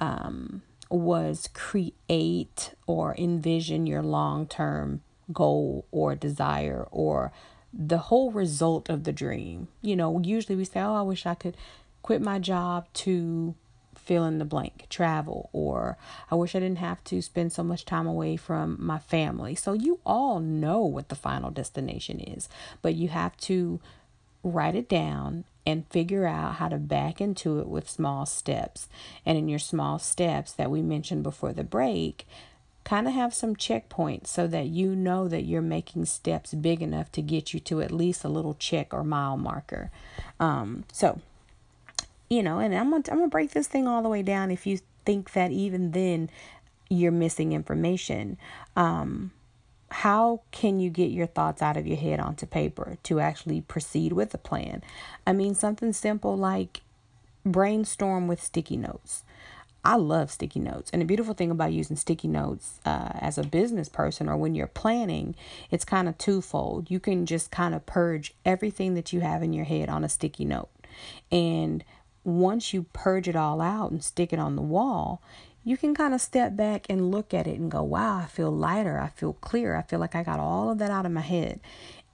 um, 0.00 0.62
was 0.92 1.48
create 1.52 2.74
or 2.86 3.14
envision 3.16 3.86
your 3.86 4.02
long 4.02 4.46
term 4.46 5.02
goal 5.32 5.86
or 5.90 6.14
desire 6.14 6.86
or 6.90 7.32
the 7.72 7.98
whole 7.98 8.30
result 8.30 8.90
of 8.90 9.04
the 9.04 9.12
dream. 9.12 9.68
You 9.80 9.96
know, 9.96 10.20
usually 10.22 10.56
we 10.56 10.64
say, 10.64 10.80
Oh, 10.80 10.94
I 10.94 11.02
wish 11.02 11.26
I 11.26 11.34
could 11.34 11.56
quit 12.02 12.20
my 12.20 12.38
job 12.38 12.86
to 12.94 13.54
fill 13.94 14.24
in 14.24 14.38
the 14.38 14.44
blank, 14.44 14.86
travel, 14.90 15.48
or 15.52 15.96
I 16.30 16.34
wish 16.34 16.54
I 16.54 16.60
didn't 16.60 16.78
have 16.78 17.02
to 17.04 17.22
spend 17.22 17.52
so 17.52 17.62
much 17.62 17.84
time 17.84 18.06
away 18.06 18.36
from 18.36 18.76
my 18.80 18.98
family. 18.98 19.54
So 19.54 19.72
you 19.72 20.00
all 20.04 20.40
know 20.40 20.80
what 20.80 21.08
the 21.08 21.14
final 21.14 21.50
destination 21.50 22.18
is, 22.18 22.48
but 22.82 22.94
you 22.94 23.08
have 23.08 23.36
to 23.38 23.80
write 24.42 24.74
it 24.74 24.88
down 24.88 25.44
and 25.64 25.86
figure 25.88 26.26
out 26.26 26.56
how 26.56 26.68
to 26.68 26.76
back 26.76 27.20
into 27.20 27.58
it 27.60 27.68
with 27.68 27.88
small 27.88 28.26
steps. 28.26 28.88
And 29.24 29.38
in 29.38 29.48
your 29.48 29.58
small 29.58 29.98
steps 29.98 30.52
that 30.52 30.70
we 30.70 30.82
mentioned 30.82 31.22
before 31.22 31.52
the 31.52 31.64
break, 31.64 32.26
kind 32.84 33.06
of 33.06 33.14
have 33.14 33.32
some 33.32 33.54
checkpoints 33.54 34.26
so 34.26 34.46
that 34.48 34.66
you 34.66 34.94
know 34.94 35.28
that 35.28 35.42
you're 35.44 35.62
making 35.62 36.04
steps 36.04 36.52
big 36.52 36.82
enough 36.82 37.12
to 37.12 37.22
get 37.22 37.54
you 37.54 37.60
to 37.60 37.80
at 37.80 37.92
least 37.92 38.24
a 38.24 38.28
little 38.28 38.54
check 38.54 38.92
or 38.92 39.04
mile 39.04 39.36
marker. 39.36 39.90
Um, 40.40 40.84
so, 40.92 41.20
you 42.28 42.42
know, 42.42 42.58
and 42.58 42.74
I'm 42.74 42.90
gonna, 42.90 43.04
I'm 43.08 43.18
gonna 43.18 43.28
break 43.28 43.52
this 43.52 43.68
thing 43.68 43.86
all 43.86 44.02
the 44.02 44.08
way 44.08 44.22
down 44.22 44.50
if 44.50 44.66
you 44.66 44.80
think 45.04 45.32
that 45.32 45.52
even 45.52 45.92
then 45.92 46.28
you're 46.88 47.12
missing 47.12 47.52
information. 47.52 48.36
Um, 48.76 49.30
how 49.92 50.40
can 50.50 50.80
you 50.80 50.90
get 50.90 51.10
your 51.10 51.26
thoughts 51.26 51.60
out 51.60 51.76
of 51.76 51.86
your 51.86 51.98
head 51.98 52.18
onto 52.18 52.46
paper 52.46 52.96
to 53.02 53.20
actually 53.20 53.60
proceed 53.60 54.12
with 54.12 54.32
a 54.32 54.38
plan? 54.38 54.82
I 55.26 55.32
mean, 55.32 55.54
something 55.54 55.92
simple 55.92 56.36
like 56.36 56.80
brainstorm 57.44 58.26
with 58.26 58.42
sticky 58.42 58.78
notes. 58.78 59.24
I 59.84 59.96
love 59.96 60.30
sticky 60.30 60.60
notes. 60.60 60.90
And 60.92 61.02
the 61.02 61.06
beautiful 61.06 61.34
thing 61.34 61.50
about 61.50 61.72
using 61.72 61.96
sticky 61.96 62.28
notes 62.28 62.78
uh, 62.86 63.10
as 63.14 63.36
a 63.36 63.42
business 63.42 63.88
person 63.88 64.28
or 64.28 64.36
when 64.36 64.54
you're 64.54 64.68
planning, 64.68 65.34
it's 65.70 65.84
kind 65.84 66.08
of 66.08 66.16
twofold. 66.18 66.90
You 66.90 67.00
can 67.00 67.26
just 67.26 67.50
kind 67.50 67.74
of 67.74 67.84
purge 67.84 68.32
everything 68.44 68.94
that 68.94 69.12
you 69.12 69.20
have 69.20 69.42
in 69.42 69.52
your 69.52 69.64
head 69.64 69.88
on 69.88 70.04
a 70.04 70.08
sticky 70.08 70.44
note. 70.44 70.70
And 71.30 71.84
once 72.24 72.72
you 72.72 72.84
purge 72.92 73.28
it 73.28 73.34
all 73.34 73.60
out 73.60 73.90
and 73.90 74.04
stick 74.04 74.32
it 74.32 74.38
on 74.38 74.54
the 74.54 74.62
wall, 74.62 75.20
you 75.64 75.76
can 75.76 75.94
kind 75.94 76.14
of 76.14 76.20
step 76.20 76.56
back 76.56 76.86
and 76.88 77.10
look 77.10 77.32
at 77.32 77.46
it 77.46 77.58
and 77.58 77.70
go, 77.70 77.82
wow, 77.82 78.18
I 78.18 78.26
feel 78.26 78.50
lighter. 78.50 78.98
I 78.98 79.08
feel 79.08 79.34
clear. 79.34 79.76
I 79.76 79.82
feel 79.82 80.00
like 80.00 80.14
I 80.14 80.22
got 80.22 80.40
all 80.40 80.70
of 80.70 80.78
that 80.78 80.90
out 80.90 81.06
of 81.06 81.12
my 81.12 81.20
head. 81.20 81.60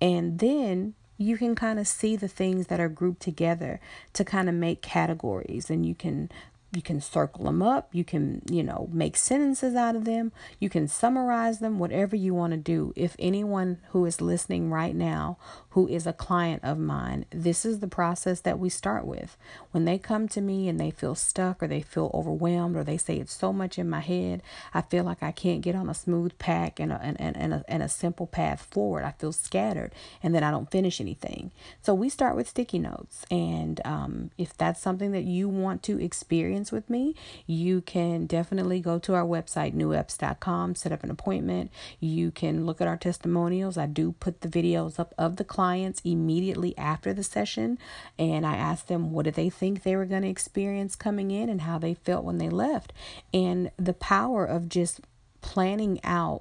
And 0.01 0.39
then 0.39 0.95
you 1.17 1.37
can 1.37 1.55
kind 1.55 1.79
of 1.79 1.89
see 1.89 2.15
the 2.15 2.29
things 2.29 2.69
that 2.69 2.81
are 2.81 2.89
grouped 2.89 3.21
together 3.21 3.81
to 4.13 4.25
kind 4.25 4.49
of 4.49 4.55
make 4.55 4.81
categories 4.81 5.69
and 5.69 5.85
you 5.85 5.95
can 5.95 6.31
you 6.73 6.83
can 6.83 7.01
circle 7.01 7.45
them 7.45 7.63
up 7.63 7.89
you 7.93 8.05
can 8.05 8.43
you 8.51 8.63
know 8.63 8.89
make 8.93 9.17
sentences 9.17 9.75
out 9.75 9.97
of 9.97 10.05
them 10.05 10.31
you 10.61 10.69
can 10.69 10.87
summarize 10.87 11.59
them 11.59 11.79
whatever 11.79 12.15
you 12.15 12.35
want 12.35 12.53
to 12.53 12.57
do 12.57 12.93
if 12.95 13.17
anyone 13.19 13.79
who 13.91 14.05
is 14.05 14.21
listening 14.21 14.71
right 14.71 14.95
now 14.95 15.39
who 15.79 15.87
is 15.87 16.09
a 16.09 16.13
client 16.13 16.61
of 16.65 16.77
mine 16.77 17.25
this 17.31 17.65
is 17.65 17.79
the 17.79 17.87
process 17.87 18.41
that 18.41 18.59
we 18.59 18.69
start 18.69 19.07
with 19.07 19.37
when 19.71 19.85
they 19.85 19.97
come 19.97 20.27
to 20.27 20.41
me 20.41 20.69
and 20.69 20.81
they 20.81 20.91
feel 20.91 21.15
stuck 21.15 21.63
or 21.63 21.69
they 21.69 21.81
feel 21.81 22.11
overwhelmed 22.13 22.75
or 22.75 22.83
they 22.83 22.97
say 22.97 23.17
it's 23.17 23.33
so 23.33 23.53
much 23.53 23.79
in 23.79 23.89
my 23.89 24.01
head 24.01 24.43
i 24.75 24.81
feel 24.81 25.05
like 25.05 25.23
i 25.23 25.31
can't 25.31 25.61
get 25.61 25.77
on 25.77 25.89
a 25.89 25.95
smooth 25.95 26.37
pack 26.39 26.81
and 26.81 26.91
a, 26.91 27.01
and, 27.01 27.21
and, 27.21 27.37
and, 27.37 27.55
a, 27.55 27.65
and 27.69 27.81
a 27.81 27.89
simple 27.89 28.27
path 28.27 28.67
forward 28.73 29.05
i 29.05 29.13
feel 29.13 29.31
scattered 29.31 29.93
and 30.21 30.35
then 30.35 30.43
i 30.43 30.51
don't 30.51 30.73
finish 30.73 31.01
anything 31.01 31.53
so 31.81 31.95
we 31.95 32.09
start 32.09 32.35
with 32.35 32.49
sticky 32.49 32.81
notes 32.81 33.25
and 33.31 33.81
um, 33.85 34.31
if 34.37 34.57
that's 34.57 34.81
something 34.81 35.13
that 35.13 35.25
you 35.25 35.49
want 35.49 35.83
to 35.85 36.03
experience 36.03 36.73
with 36.73 36.89
me, 36.91 37.15
you 37.47 37.81
can 37.81 38.27
definitely 38.27 38.81
go 38.81 38.99
to 38.99 39.15
our 39.15 39.25
website, 39.25 39.75
neweps.com, 39.75 40.75
set 40.75 40.93
up 40.93 41.05
an 41.05 41.11
appointment. 41.11 41.71
You 42.01 42.31
can 42.31 42.67
look 42.67 42.81
at 42.81 42.89
our 42.89 42.97
testimonials. 42.97 43.79
I 43.79 43.87
do 43.87 44.13
put 44.13 44.41
the 44.41 44.49
videos 44.49 44.99
up 44.99 45.15
of 45.19 45.37
the 45.37 45.45
clients 45.69 46.01
immediately 46.03 46.77
after 46.79 47.13
the 47.13 47.23
session, 47.23 47.79
and 48.19 48.47
I 48.47 48.57
asked 48.57 48.89
them 48.89 49.13
what 49.13 49.27
did 49.27 49.35
they 49.35 49.51
think 49.51 49.83
they 49.83 49.97
were 49.97 50.07
going 50.07 50.23
to 50.23 50.29
experience 50.29 50.97
coming 50.97 51.31
in 51.31 51.51
and 51.51 51.61
how 51.61 51.79
they 51.79 51.93
felt 51.93 52.25
when 52.25 52.39
they 52.39 52.49
left. 52.49 52.95
And 53.35 53.71
the 53.77 53.93
power 53.93 54.47
of 54.47 54.71
just 54.71 55.03
planning 55.43 56.01
out 56.03 56.41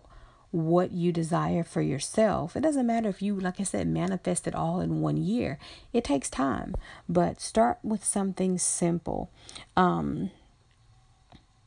what 0.51 0.93
you 0.93 1.11
desire 1.11 1.61
for 1.61 1.81
yourself. 1.81 2.55
It 2.55 2.61
doesn't 2.61 2.87
matter 2.87 3.09
if 3.09 3.21
you, 3.21 3.37
like 3.37 3.59
I 3.59 3.63
said, 3.63 3.85
manifest 3.89 4.47
it 4.47 4.55
all 4.55 4.79
in 4.79 5.01
one 5.01 5.17
year. 5.17 5.59
It 5.91 6.05
takes 6.05 6.29
time, 6.29 6.73
but 7.09 7.41
start 7.41 7.79
with 7.83 8.05
something 8.05 8.57
simple. 8.57 9.29
Um, 9.75 10.31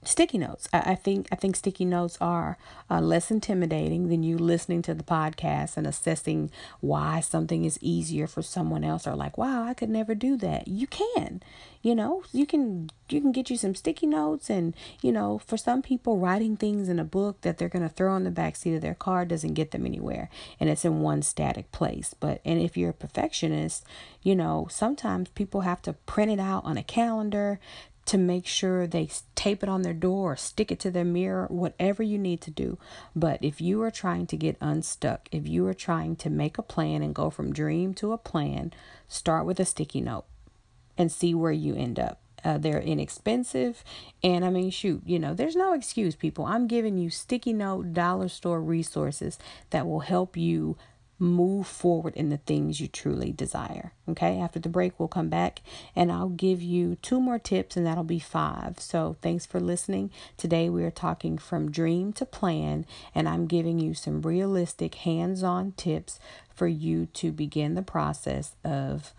sticky 0.05 0.39
notes. 0.39 0.69
I, 0.73 0.93
I, 0.93 0.95
think 0.95 1.29
I 1.31 1.37
think 1.37 1.57
sticky 1.57 1.85
notes 1.85 2.17
are 2.21 2.57
uh, 2.91 3.01
less 3.01 3.31
intimidating 3.31 4.09
than 4.09 4.23
you 4.23 4.39
listening 4.39 4.83
to 4.83 4.95
the 4.95 5.03
podcast 5.03 5.77
and 5.77 5.87
assessing 5.87 6.51
why 6.81 7.21
something 7.21 7.65
is 7.65 7.79
easier 7.81 8.27
for 8.27 8.43
someone 8.43 8.85
else 8.85 9.07
or 9.07 9.15
like, 9.15 9.37
wow, 9.37 9.65
I 9.65 9.75
could 9.75 9.91
never 9.91 10.15
do 10.15 10.37
that. 10.39 10.69
You 10.69 10.87
can, 10.87 11.43
you 11.83 11.95
know, 11.95 12.23
you 12.33 12.47
can 12.47 12.91
you 13.09 13.21
can 13.21 13.33
get 13.33 13.51
you 13.51 13.57
some 13.57 13.75
sticky 13.75 14.07
notes 14.07 14.49
and 14.49 14.75
you 15.03 15.13
know, 15.13 15.39
for 15.39 15.57
some 15.57 15.83
people, 15.83 16.19
writing 16.19 16.57
things 16.57 16.89
in 16.89 16.99
a 16.99 17.05
book 17.05 17.41
that 17.43 17.59
they're 17.59 17.69
gonna 17.69 17.89
throw 17.89 18.17
in 18.17 18.25
the 18.25 18.31
back 18.31 18.57
seat 18.57 18.75
of 18.75 18.83
their 18.83 18.95
car 18.95 19.25
doesn't 19.25 19.55
get 19.55 19.71
them 19.71 19.87
anywhere, 19.87 20.31
and 20.59 20.71
it's 20.71 20.85
in 20.85 21.01
one 21.01 21.23
static 21.23 21.71
place. 21.73 22.15
But 22.19 22.41
and 22.45 22.61
if 22.61 22.77
you're 22.77 22.91
a 22.91 22.95
perfectionist, 22.95 23.85
you 24.23 24.35
know, 24.35 24.67
sometimes 24.71 25.29
people 25.31 25.63
have 25.63 25.83
to 25.83 25.93
print 25.93 26.31
it 26.31 26.41
out 26.41 26.65
on 26.65 26.77
a 26.77 26.83
calendar 26.83 27.59
to 28.07 28.19
make 28.19 28.47
sure 28.47 28.87
they 28.87 29.09
tape 29.35 29.63
it 29.63 29.69
on 29.69 29.83
their 29.83 29.95
door 29.95 30.33
or 30.33 30.37
stick 30.37 30.73
it 30.73 30.81
to 30.81 30.91
their 30.91 31.05
mirror, 31.05 31.47
whatever 31.49 32.03
you 32.03 32.19
need 32.19 32.41
to 32.43 32.51
do. 32.51 32.79
But 33.15 33.39
if 33.43 33.61
you 33.61 33.83
are 33.83 33.91
trying 33.91 34.27
to 34.29 34.37
get 34.37 34.57
unstuck, 34.61 35.29
if 35.31 35.47
you 35.47 35.67
are 35.67 35.75
trying 35.75 36.17
to 36.17 36.31
make 36.31 36.59
a 36.59 36.63
plan 36.63 37.03
and 37.03 37.15
go 37.15 37.31
from 37.31 37.53
dream 37.53 37.95
to 37.95 38.13
a 38.13 38.19
plan, 38.19 38.73
start 39.09 39.47
with 39.47 39.61
a 39.61 39.65
sticky 39.65 40.01
note 40.01 40.25
and 40.99 41.11
see 41.11 41.35
where 41.35 41.53
you 41.53 41.75
end 41.75 41.99
up. 41.99 42.21
Uh, 42.45 42.59
they're 42.59 42.81
inexpensive. 42.81 43.85
And 44.23 44.45
I 44.45 44.51
mean, 44.51 44.71
shoot, 44.71 45.03
you 45.05 45.19
know, 45.19 45.35
there's 45.35 45.57
no 45.57 45.73
excuse, 45.75 46.17
people. 46.17 46.47
I'm 46.47 46.67
giving 46.67 46.97
you 46.97 47.11
sticky 47.11 47.53
note 47.53 47.93
dollar 47.93 48.29
store 48.29 48.61
resources 48.61 49.39
that 49.71 49.87
will 49.87 50.01
help 50.01 50.37
you 50.37 50.77
move 51.21 51.67
forward 51.67 52.15
in 52.17 52.31
the 52.31 52.39
things 52.39 52.81
you 52.81 52.89
truly 52.89 53.31
desire. 53.31 53.93
Okay, 54.09 54.41
after 54.41 54.59
the 54.59 54.71
break, 54.71 54.99
we'll 54.99 55.09
come 55.09 55.29
back 55.29 55.61
and 55.95 56.11
I'll 56.11 56.31
give 56.31 56.63
you 56.63 56.97
two 56.97 57.21
more 57.21 57.39
tips, 57.39 57.77
and 57.77 57.87
that'll 57.87 58.05
be 58.05 58.19
five. 58.19 58.81
So, 58.81 59.17
thanks 59.21 59.45
for 59.45 59.61
listening. 59.61 60.11
Today, 60.37 60.69
we 60.71 60.83
are 60.83 60.91
talking 60.91 61.37
from 61.37 61.71
dream 61.71 62.13
to 62.15 62.25
plan, 62.25 62.87
and 63.15 63.29
I'm 63.29 63.47
giving 63.47 63.79
you 63.79 63.93
some 63.93 64.23
realistic 64.23 64.95
hands 64.97 65.43
on 65.43 65.73
tips 65.73 66.19
for 66.55 66.67
you 66.67 67.07
to 67.07 67.31
begin 67.31 67.75
the 67.75 67.83
process 67.83 68.55
of 68.65 69.13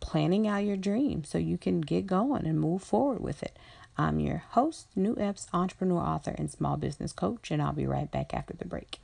planning 0.00 0.46
out 0.46 0.64
your 0.64 0.76
dream 0.76 1.24
so 1.24 1.38
you 1.38 1.56
can 1.58 1.80
get 1.80 2.06
going 2.06 2.46
and 2.46 2.60
move 2.60 2.82
forward 2.82 3.20
with 3.20 3.42
it. 3.42 3.56
I'm 3.96 4.20
your 4.20 4.44
host, 4.50 4.86
New 4.94 5.16
Epps, 5.18 5.48
entrepreneur, 5.52 6.00
author, 6.00 6.34
and 6.38 6.50
small 6.50 6.76
business 6.76 7.12
coach, 7.12 7.50
and 7.50 7.60
I'll 7.60 7.72
be 7.72 7.86
right 7.86 8.10
back 8.10 8.32
after 8.32 8.54
the 8.54 8.64
break. 8.64 9.00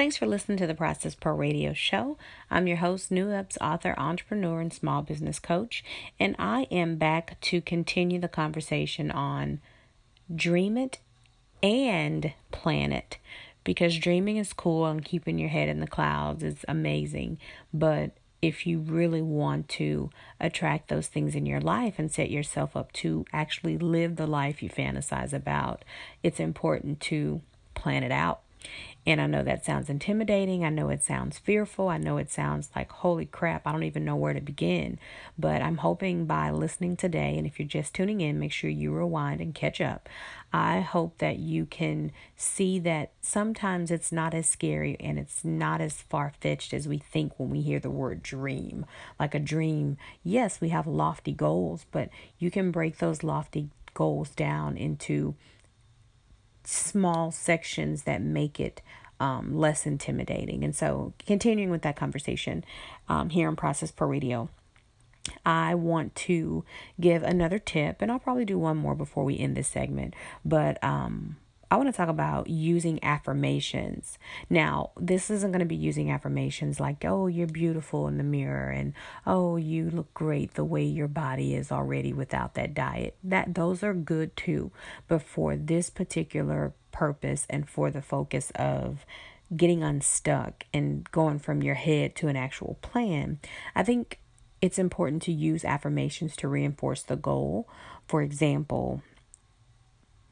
Thanks 0.00 0.16
for 0.16 0.24
listening 0.24 0.56
to 0.56 0.66
the 0.66 0.72
Process 0.74 1.14
Pro 1.14 1.34
Radio 1.34 1.74
Show. 1.74 2.16
I'm 2.50 2.66
your 2.66 2.78
host, 2.78 3.10
New 3.10 3.30
Epps 3.32 3.58
author, 3.60 3.94
entrepreneur, 3.98 4.58
and 4.58 4.72
small 4.72 5.02
business 5.02 5.38
coach, 5.38 5.84
and 6.18 6.34
I 6.38 6.62
am 6.70 6.96
back 6.96 7.38
to 7.42 7.60
continue 7.60 8.18
the 8.18 8.26
conversation 8.26 9.10
on 9.10 9.60
dream 10.34 10.78
it 10.78 11.00
and 11.62 12.32
plan 12.50 12.92
it. 12.92 13.18
Because 13.62 13.98
dreaming 13.98 14.38
is 14.38 14.54
cool 14.54 14.86
and 14.86 15.04
keeping 15.04 15.38
your 15.38 15.50
head 15.50 15.68
in 15.68 15.80
the 15.80 15.86
clouds 15.86 16.42
is 16.42 16.64
amazing, 16.66 17.36
but 17.70 18.12
if 18.40 18.66
you 18.66 18.78
really 18.78 19.20
want 19.20 19.68
to 19.68 20.08
attract 20.40 20.88
those 20.88 21.08
things 21.08 21.34
in 21.34 21.44
your 21.44 21.60
life 21.60 21.98
and 21.98 22.10
set 22.10 22.30
yourself 22.30 22.74
up 22.74 22.90
to 22.92 23.26
actually 23.34 23.76
live 23.76 24.16
the 24.16 24.26
life 24.26 24.62
you 24.62 24.70
fantasize 24.70 25.34
about, 25.34 25.84
it's 26.22 26.40
important 26.40 27.00
to 27.00 27.42
plan 27.74 28.02
it 28.02 28.10
out 28.10 28.40
and 29.06 29.20
I 29.20 29.26
know 29.26 29.42
that 29.42 29.64
sounds 29.64 29.88
intimidating. 29.88 30.64
I 30.64 30.68
know 30.68 30.90
it 30.90 31.02
sounds 31.02 31.38
fearful. 31.38 31.88
I 31.88 31.96
know 31.96 32.18
it 32.18 32.30
sounds 32.30 32.68
like, 32.76 32.92
holy 32.92 33.24
crap, 33.24 33.66
I 33.66 33.72
don't 33.72 33.84
even 33.84 34.04
know 34.04 34.16
where 34.16 34.34
to 34.34 34.40
begin. 34.40 34.98
But 35.38 35.62
I'm 35.62 35.78
hoping 35.78 36.26
by 36.26 36.50
listening 36.50 36.96
today, 36.96 37.38
and 37.38 37.46
if 37.46 37.58
you're 37.58 37.66
just 37.66 37.94
tuning 37.94 38.20
in, 38.20 38.38
make 38.38 38.52
sure 38.52 38.68
you 38.68 38.92
rewind 38.92 39.40
and 39.40 39.54
catch 39.54 39.80
up. 39.80 40.08
I 40.52 40.80
hope 40.80 41.18
that 41.18 41.38
you 41.38 41.64
can 41.64 42.12
see 42.36 42.78
that 42.80 43.12
sometimes 43.22 43.90
it's 43.90 44.12
not 44.12 44.34
as 44.34 44.46
scary 44.46 44.96
and 45.00 45.18
it's 45.18 45.44
not 45.44 45.80
as 45.80 46.02
far 46.02 46.32
fetched 46.40 46.74
as 46.74 46.86
we 46.86 46.98
think 46.98 47.32
when 47.38 47.50
we 47.50 47.62
hear 47.62 47.80
the 47.80 47.90
word 47.90 48.22
dream. 48.22 48.84
Like 49.18 49.34
a 49.34 49.38
dream, 49.38 49.96
yes, 50.22 50.60
we 50.60 50.68
have 50.70 50.86
lofty 50.86 51.32
goals, 51.32 51.86
but 51.90 52.10
you 52.38 52.50
can 52.50 52.70
break 52.70 52.98
those 52.98 53.22
lofty 53.22 53.70
goals 53.94 54.30
down 54.30 54.76
into 54.76 55.34
small 56.70 57.30
sections 57.30 58.04
that 58.04 58.22
make 58.22 58.60
it 58.60 58.82
um, 59.18 59.56
less 59.58 59.86
intimidating. 59.86 60.64
And 60.64 60.74
so, 60.74 61.12
continuing 61.26 61.70
with 61.70 61.82
that 61.82 61.96
conversation 61.96 62.64
um, 63.08 63.30
here 63.30 63.48
on 63.48 63.56
Process 63.56 63.90
Pro 63.90 64.08
Radio, 64.08 64.48
I 65.44 65.74
want 65.74 66.14
to 66.16 66.64
give 66.98 67.22
another 67.22 67.58
tip, 67.58 68.00
and 68.00 68.10
I'll 68.10 68.18
probably 68.18 68.46
do 68.46 68.58
one 68.58 68.78
more 68.78 68.94
before 68.94 69.24
we 69.24 69.38
end 69.38 69.56
this 69.56 69.68
segment. 69.68 70.14
But 70.44 70.82
um, 70.82 71.36
I 71.70 71.76
want 71.76 71.88
to 71.88 71.96
talk 71.96 72.08
about 72.08 72.50
using 72.50 72.98
affirmations. 73.04 74.18
Now, 74.48 74.90
this 74.98 75.30
isn't 75.30 75.52
going 75.52 75.60
to 75.60 75.66
be 75.66 75.76
using 75.76 76.10
affirmations 76.10 76.80
like, 76.80 77.04
oh, 77.04 77.28
you're 77.28 77.46
beautiful 77.46 78.08
in 78.08 78.18
the 78.18 78.24
mirror 78.24 78.70
and 78.70 78.92
oh, 79.26 79.56
you 79.56 79.88
look 79.88 80.12
great 80.12 80.54
the 80.54 80.64
way 80.64 80.82
your 80.82 81.06
body 81.06 81.54
is 81.54 81.70
already 81.70 82.12
without 82.12 82.54
that 82.54 82.74
diet. 82.74 83.16
That 83.22 83.54
those 83.54 83.84
are 83.84 83.94
good 83.94 84.36
too. 84.36 84.72
But 85.06 85.22
for 85.22 85.56
this 85.56 85.90
particular 85.90 86.72
purpose 86.90 87.46
and 87.48 87.68
for 87.68 87.90
the 87.90 88.02
focus 88.02 88.50
of 88.56 89.06
getting 89.56 89.82
unstuck 89.82 90.64
and 90.72 91.08
going 91.12 91.38
from 91.38 91.62
your 91.62 91.74
head 91.74 92.16
to 92.16 92.28
an 92.28 92.36
actual 92.36 92.78
plan, 92.82 93.38
I 93.76 93.84
think 93.84 94.18
it's 94.60 94.78
important 94.78 95.22
to 95.22 95.32
use 95.32 95.64
affirmations 95.64 96.36
to 96.36 96.48
reinforce 96.48 97.02
the 97.02 97.16
goal. 97.16 97.68
For 98.06 98.22
example, 98.22 99.02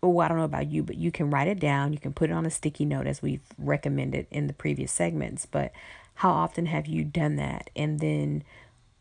oh, 0.02 0.18
I 0.18 0.28
don't 0.28 0.38
know 0.38 0.44
about 0.44 0.70
you, 0.70 0.82
but 0.82 0.96
you 0.96 1.10
can 1.10 1.30
write 1.30 1.48
it 1.48 1.60
down. 1.60 1.92
You 1.92 1.98
can 1.98 2.12
put 2.12 2.30
it 2.30 2.34
on 2.34 2.46
a 2.46 2.50
sticky 2.50 2.84
note 2.84 3.06
as 3.06 3.22
we've 3.22 3.42
recommended 3.58 4.26
in 4.30 4.46
the 4.46 4.52
previous 4.52 4.92
segments. 4.92 5.46
But 5.46 5.72
how 6.14 6.30
often 6.30 6.66
have 6.66 6.86
you 6.86 7.04
done 7.04 7.36
that 7.36 7.70
and 7.76 8.00
then 8.00 8.44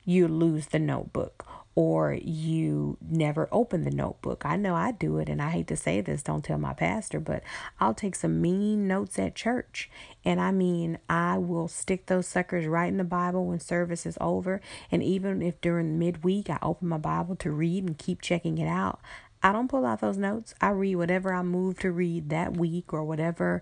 you 0.05 0.27
lose 0.27 0.67
the 0.67 0.79
notebook 0.79 1.45
or 1.77 2.17
you 2.23 2.97
never 3.07 3.47
open 3.51 3.83
the 3.83 3.91
notebook. 3.91 4.43
I 4.43 4.55
know 4.55 4.73
I 4.73 4.91
do 4.91 5.19
it, 5.19 5.29
and 5.29 5.39
I 5.39 5.51
hate 5.51 5.67
to 5.67 5.77
say 5.77 6.01
this, 6.01 6.23
don't 6.23 6.43
tell 6.43 6.57
my 6.57 6.73
pastor, 6.73 7.19
but 7.19 7.43
I'll 7.79 7.93
take 7.93 8.15
some 8.15 8.41
mean 8.41 8.87
notes 8.87 9.19
at 9.19 9.35
church. 9.35 9.87
And 10.25 10.41
I 10.41 10.49
mean, 10.49 10.97
I 11.07 11.37
will 11.37 11.67
stick 11.67 12.07
those 12.07 12.25
suckers 12.25 12.65
right 12.65 12.87
in 12.87 12.97
the 12.97 13.03
Bible 13.03 13.45
when 13.45 13.59
service 13.59 14.07
is 14.07 14.17
over. 14.19 14.59
And 14.91 15.03
even 15.03 15.43
if 15.43 15.61
during 15.61 15.99
midweek 15.99 16.49
I 16.49 16.57
open 16.63 16.87
my 16.87 16.97
Bible 16.97 17.35
to 17.35 17.51
read 17.51 17.83
and 17.83 17.95
keep 17.95 18.23
checking 18.23 18.57
it 18.57 18.67
out, 18.67 18.99
I 19.43 19.51
don't 19.51 19.67
pull 19.67 19.85
out 19.85 20.01
those 20.01 20.17
notes. 20.17 20.53
I 20.59 20.69
read 20.69 20.95
whatever 20.95 21.33
I 21.33 21.43
move 21.43 21.79
to 21.79 21.91
read 21.91 22.29
that 22.29 22.57
week 22.57 22.93
or 22.93 23.03
whatever 23.03 23.61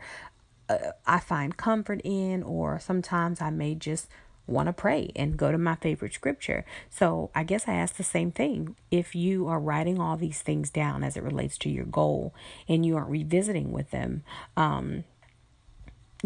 uh, 0.70 0.92
I 1.06 1.20
find 1.20 1.58
comfort 1.58 2.02
in, 2.04 2.44
or 2.44 2.80
sometimes 2.80 3.42
I 3.42 3.50
may 3.50 3.76
just 3.76 4.08
want 4.48 4.68
to 4.68 4.74
pray 4.74 5.12
and 5.16 5.38
go 5.38 5.52
to 5.52 5.58
my 5.58 5.76
favorite 5.76 6.14
scripture. 6.14 6.66
So 6.90 7.32
I 7.34 7.44
guess 7.44 7.68
I 7.68 7.74
ask 7.74 7.96
the 7.96 8.04
same 8.04 8.32
thing. 8.32 8.76
If 8.92 9.16
you 9.16 9.48
are 9.48 9.60
writing 9.60 10.00
all 10.00 10.18
these 10.18 10.42
things 10.42 10.70
down 10.70 11.04
as 11.04 11.18
it 11.18 11.24
relates 11.24 11.58
to 11.60 11.70
your 11.70 11.86
goal 11.86 12.34
and 12.68 12.86
you 12.86 12.96
aren't 12.96 13.10
revisiting 13.10 13.72
with 13.72 13.92
them, 13.92 14.24
um, 14.56 15.04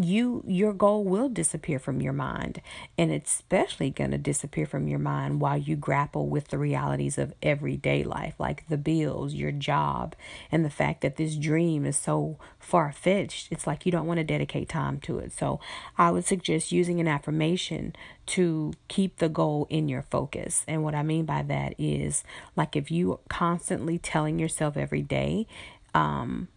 you 0.04 0.44
your 0.48 0.74
goal 0.74 1.04
will 1.04 1.30
disappear 1.30 1.80
from 1.80 2.02
your 2.02 2.14
mind 2.14 2.62
and 2.98 3.12
it's 3.12 3.34
especially 3.34 3.90
going 3.90 4.12
to 4.12 4.18
disappear 4.18 4.66
from 4.66 4.88
your 4.88 5.00
mind 5.00 5.42
while 5.42 5.58
you 5.58 5.76
grapple 5.76 6.28
with 6.28 6.48
the 6.50 6.58
realities 6.58 7.18
of 7.18 7.34
everyday 7.42 8.04
life 8.04 8.34
like 8.40 8.68
the 8.70 8.78
bills 8.78 9.34
your 9.34 9.52
job 9.52 10.16
and 10.52 10.64
the 10.64 10.70
fact 10.70 11.02
that 11.02 11.18
this 11.18 11.36
dream 11.36 11.86
is 11.86 11.98
so 11.98 12.38
far-fetched. 12.60 13.52
It's 13.52 13.66
like 13.68 13.86
you 13.86 13.92
don't 13.92 14.06
want 14.06 14.20
to 14.20 14.24
dedicate 14.24 14.70
time 14.70 15.00
to 15.02 15.20
it. 15.20 15.32
So 15.32 15.60
i 15.98 16.12
would 16.12 16.26
suggest 16.26 16.72
using 16.72 17.00
an 17.00 17.08
affirmation 17.08 17.96
to 18.28 18.74
keep 18.88 19.18
the 19.18 19.30
goal 19.30 19.68
in 19.70 19.90
your 19.90 20.04
focus. 20.04 20.64
And 20.68 20.84
what 20.84 20.96
i 20.96 21.04
mean 21.04 21.26
by 21.26 21.44
that 21.44 21.74
is 21.78 22.24
like 22.56 22.76
if 22.76 22.92
you 22.92 23.14
are 23.14 23.20
constantly 23.30 23.98
telling 23.98 24.40
yourself 24.40 24.78
every 24.78 25.02
day 25.02 25.48
um 25.94 26.48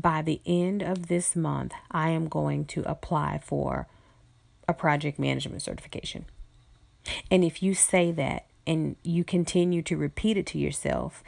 by 0.00 0.22
the 0.22 0.40
end 0.46 0.82
of 0.82 1.08
this 1.08 1.36
month, 1.36 1.72
I 1.90 2.10
am 2.10 2.28
going 2.28 2.64
to 2.66 2.82
apply 2.88 3.40
for 3.44 3.86
a 4.68 4.74
project 4.74 5.18
management 5.18 5.62
certification. 5.62 6.26
And 7.30 7.44
if 7.44 7.62
you 7.62 7.74
say 7.74 8.10
that 8.12 8.46
and 8.66 8.96
you 9.02 9.24
continue 9.24 9.82
to 9.82 9.96
repeat 9.96 10.36
it 10.36 10.46
to 10.46 10.58
yourself, 10.58 11.22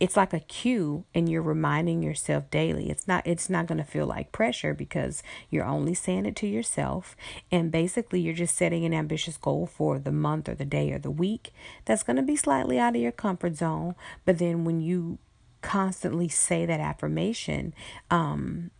it's 0.00 0.16
like 0.16 0.32
a 0.34 0.40
cue 0.40 1.04
and 1.14 1.28
you're 1.28 1.40
reminding 1.40 2.02
yourself 2.02 2.50
daily. 2.50 2.90
It's 2.90 3.08
not 3.08 3.26
it's 3.26 3.48
not 3.48 3.66
going 3.66 3.78
to 3.78 3.84
feel 3.84 4.06
like 4.06 4.32
pressure 4.32 4.74
because 4.74 5.22
you're 5.50 5.64
only 5.64 5.94
saying 5.94 6.26
it 6.26 6.36
to 6.36 6.46
yourself 6.46 7.16
and 7.50 7.70
basically 7.70 8.20
you're 8.20 8.34
just 8.34 8.56
setting 8.56 8.84
an 8.84 8.92
ambitious 8.92 9.36
goal 9.36 9.66
for 9.66 9.98
the 9.98 10.12
month 10.12 10.48
or 10.48 10.54
the 10.54 10.64
day 10.64 10.92
or 10.92 10.98
the 10.98 11.10
week 11.10 11.52
that's 11.84 12.02
going 12.02 12.16
to 12.16 12.22
be 12.22 12.36
slightly 12.36 12.78
out 12.78 12.96
of 12.96 13.02
your 13.02 13.12
comfort 13.12 13.56
zone, 13.56 13.94
but 14.24 14.38
then 14.38 14.64
when 14.64 14.80
you 14.80 15.18
constantly 15.64 16.28
say 16.28 16.66
that 16.66 16.78
affirmation, 16.78 17.74
um, 18.10 18.70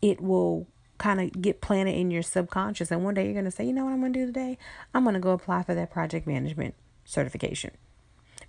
it 0.00 0.20
will 0.22 0.66
kind 0.96 1.20
of 1.20 1.40
get 1.42 1.60
planted 1.60 1.92
in 1.92 2.10
your 2.10 2.22
subconscious. 2.22 2.90
And 2.90 3.04
one 3.04 3.14
day 3.14 3.24
you're 3.24 3.34
going 3.34 3.44
to 3.44 3.50
say, 3.50 3.64
you 3.64 3.74
know 3.74 3.84
what 3.84 3.92
I'm 3.92 4.00
going 4.00 4.14
to 4.14 4.18
do 4.20 4.26
today? 4.26 4.56
I'm 4.94 5.04
going 5.04 5.14
to 5.14 5.20
go 5.20 5.32
apply 5.32 5.64
for 5.64 5.74
that 5.74 5.90
project 5.90 6.26
management 6.26 6.74
certification 7.04 7.72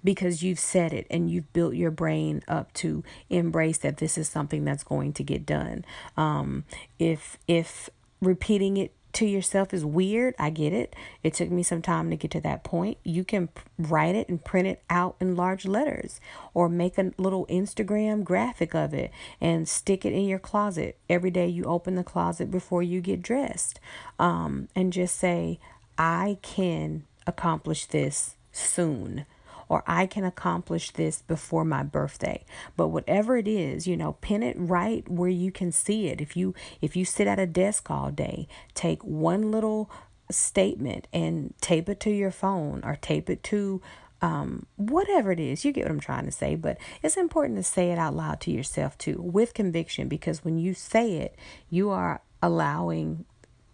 because 0.03 0.41
you've 0.41 0.59
said 0.59 0.93
it 0.93 1.05
and 1.09 1.29
you've 1.29 1.51
built 1.51 1.75
your 1.75 1.91
brain 1.91 2.43
up 2.47 2.71
to 2.73 3.03
embrace 3.29 3.79
that 3.79 3.97
this 3.97 4.17
is 4.17 4.29
something 4.29 4.63
that's 4.63 4.83
going 4.83 5.11
to 5.13 5.23
get 5.23 5.45
done. 5.45 5.83
Um, 6.15 6.63
if 6.97 7.37
if 7.47 7.89
repeating 8.21 8.77
it 8.77 8.93
to 9.15 9.25
yourself 9.25 9.73
is 9.73 9.83
weird. 9.85 10.35
I 10.37 10.49
get 10.49 10.73
it. 10.73 10.95
It 11.23 11.33
took 11.33 11.49
me 11.49 11.63
some 11.63 11.81
time 11.81 12.09
to 12.09 12.15
get 12.15 12.31
to 12.31 12.41
that 12.41 12.63
point. 12.63 12.97
You 13.03 13.23
can 13.23 13.49
write 13.79 14.15
it 14.15 14.29
and 14.29 14.43
print 14.43 14.67
it 14.67 14.81
out 14.89 15.15
in 15.19 15.35
large 15.35 15.65
letters 15.65 16.19
or 16.53 16.69
make 16.69 16.97
a 16.97 17.11
little 17.17 17.45
Instagram 17.47 18.23
graphic 18.23 18.75
of 18.75 18.93
it 18.93 19.11
and 19.39 19.67
stick 19.67 20.05
it 20.05 20.13
in 20.13 20.25
your 20.25 20.39
closet. 20.39 20.97
Every 21.09 21.31
day 21.31 21.47
you 21.47 21.63
open 21.63 21.95
the 21.95 22.03
closet 22.03 22.51
before 22.51 22.83
you 22.83 23.01
get 23.01 23.21
dressed 23.21 23.79
um, 24.19 24.67
and 24.75 24.91
just 24.91 25.15
say, 25.15 25.59
I 25.97 26.37
can 26.41 27.05
accomplish 27.25 27.85
this 27.85 28.35
soon 28.51 29.25
or 29.69 29.83
I 29.87 30.05
can 30.05 30.23
accomplish 30.23 30.91
this 30.91 31.21
before 31.21 31.65
my 31.65 31.83
birthday. 31.83 32.43
But 32.75 32.89
whatever 32.89 33.37
it 33.37 33.47
is, 33.47 33.87
you 33.87 33.97
know, 33.97 34.13
pin 34.13 34.43
it 34.43 34.55
right 34.57 35.07
where 35.09 35.29
you 35.29 35.51
can 35.51 35.71
see 35.71 36.07
it. 36.07 36.21
If 36.21 36.35
you 36.37 36.53
if 36.81 36.95
you 36.95 37.05
sit 37.05 37.27
at 37.27 37.39
a 37.39 37.47
desk 37.47 37.89
all 37.89 38.11
day, 38.11 38.47
take 38.73 39.03
one 39.03 39.51
little 39.51 39.89
statement 40.31 41.07
and 41.13 41.53
tape 41.61 41.87
it 41.89 41.99
to 42.01 42.09
your 42.09 42.31
phone 42.31 42.81
or 42.83 42.95
tape 42.95 43.29
it 43.29 43.43
to 43.43 43.81
um, 44.21 44.65
whatever 44.75 45.31
it 45.31 45.39
is, 45.39 45.63
you 45.65 45.71
get 45.71 45.85
what 45.85 45.91
I'm 45.91 45.99
trying 45.99 46.25
to 46.25 46.31
say, 46.31 46.55
but 46.55 46.77
it's 47.03 47.17
important 47.17 47.57
to 47.57 47.63
say 47.63 47.91
it 47.91 47.97
out 47.97 48.15
loud 48.15 48.39
to 48.41 48.51
yourself 48.51 48.97
too 48.97 49.17
with 49.19 49.53
conviction 49.53 50.07
because 50.07 50.43
when 50.43 50.57
you 50.57 50.73
say 50.73 51.17
it, 51.17 51.35
you 51.69 51.89
are 51.89 52.21
allowing 52.41 53.25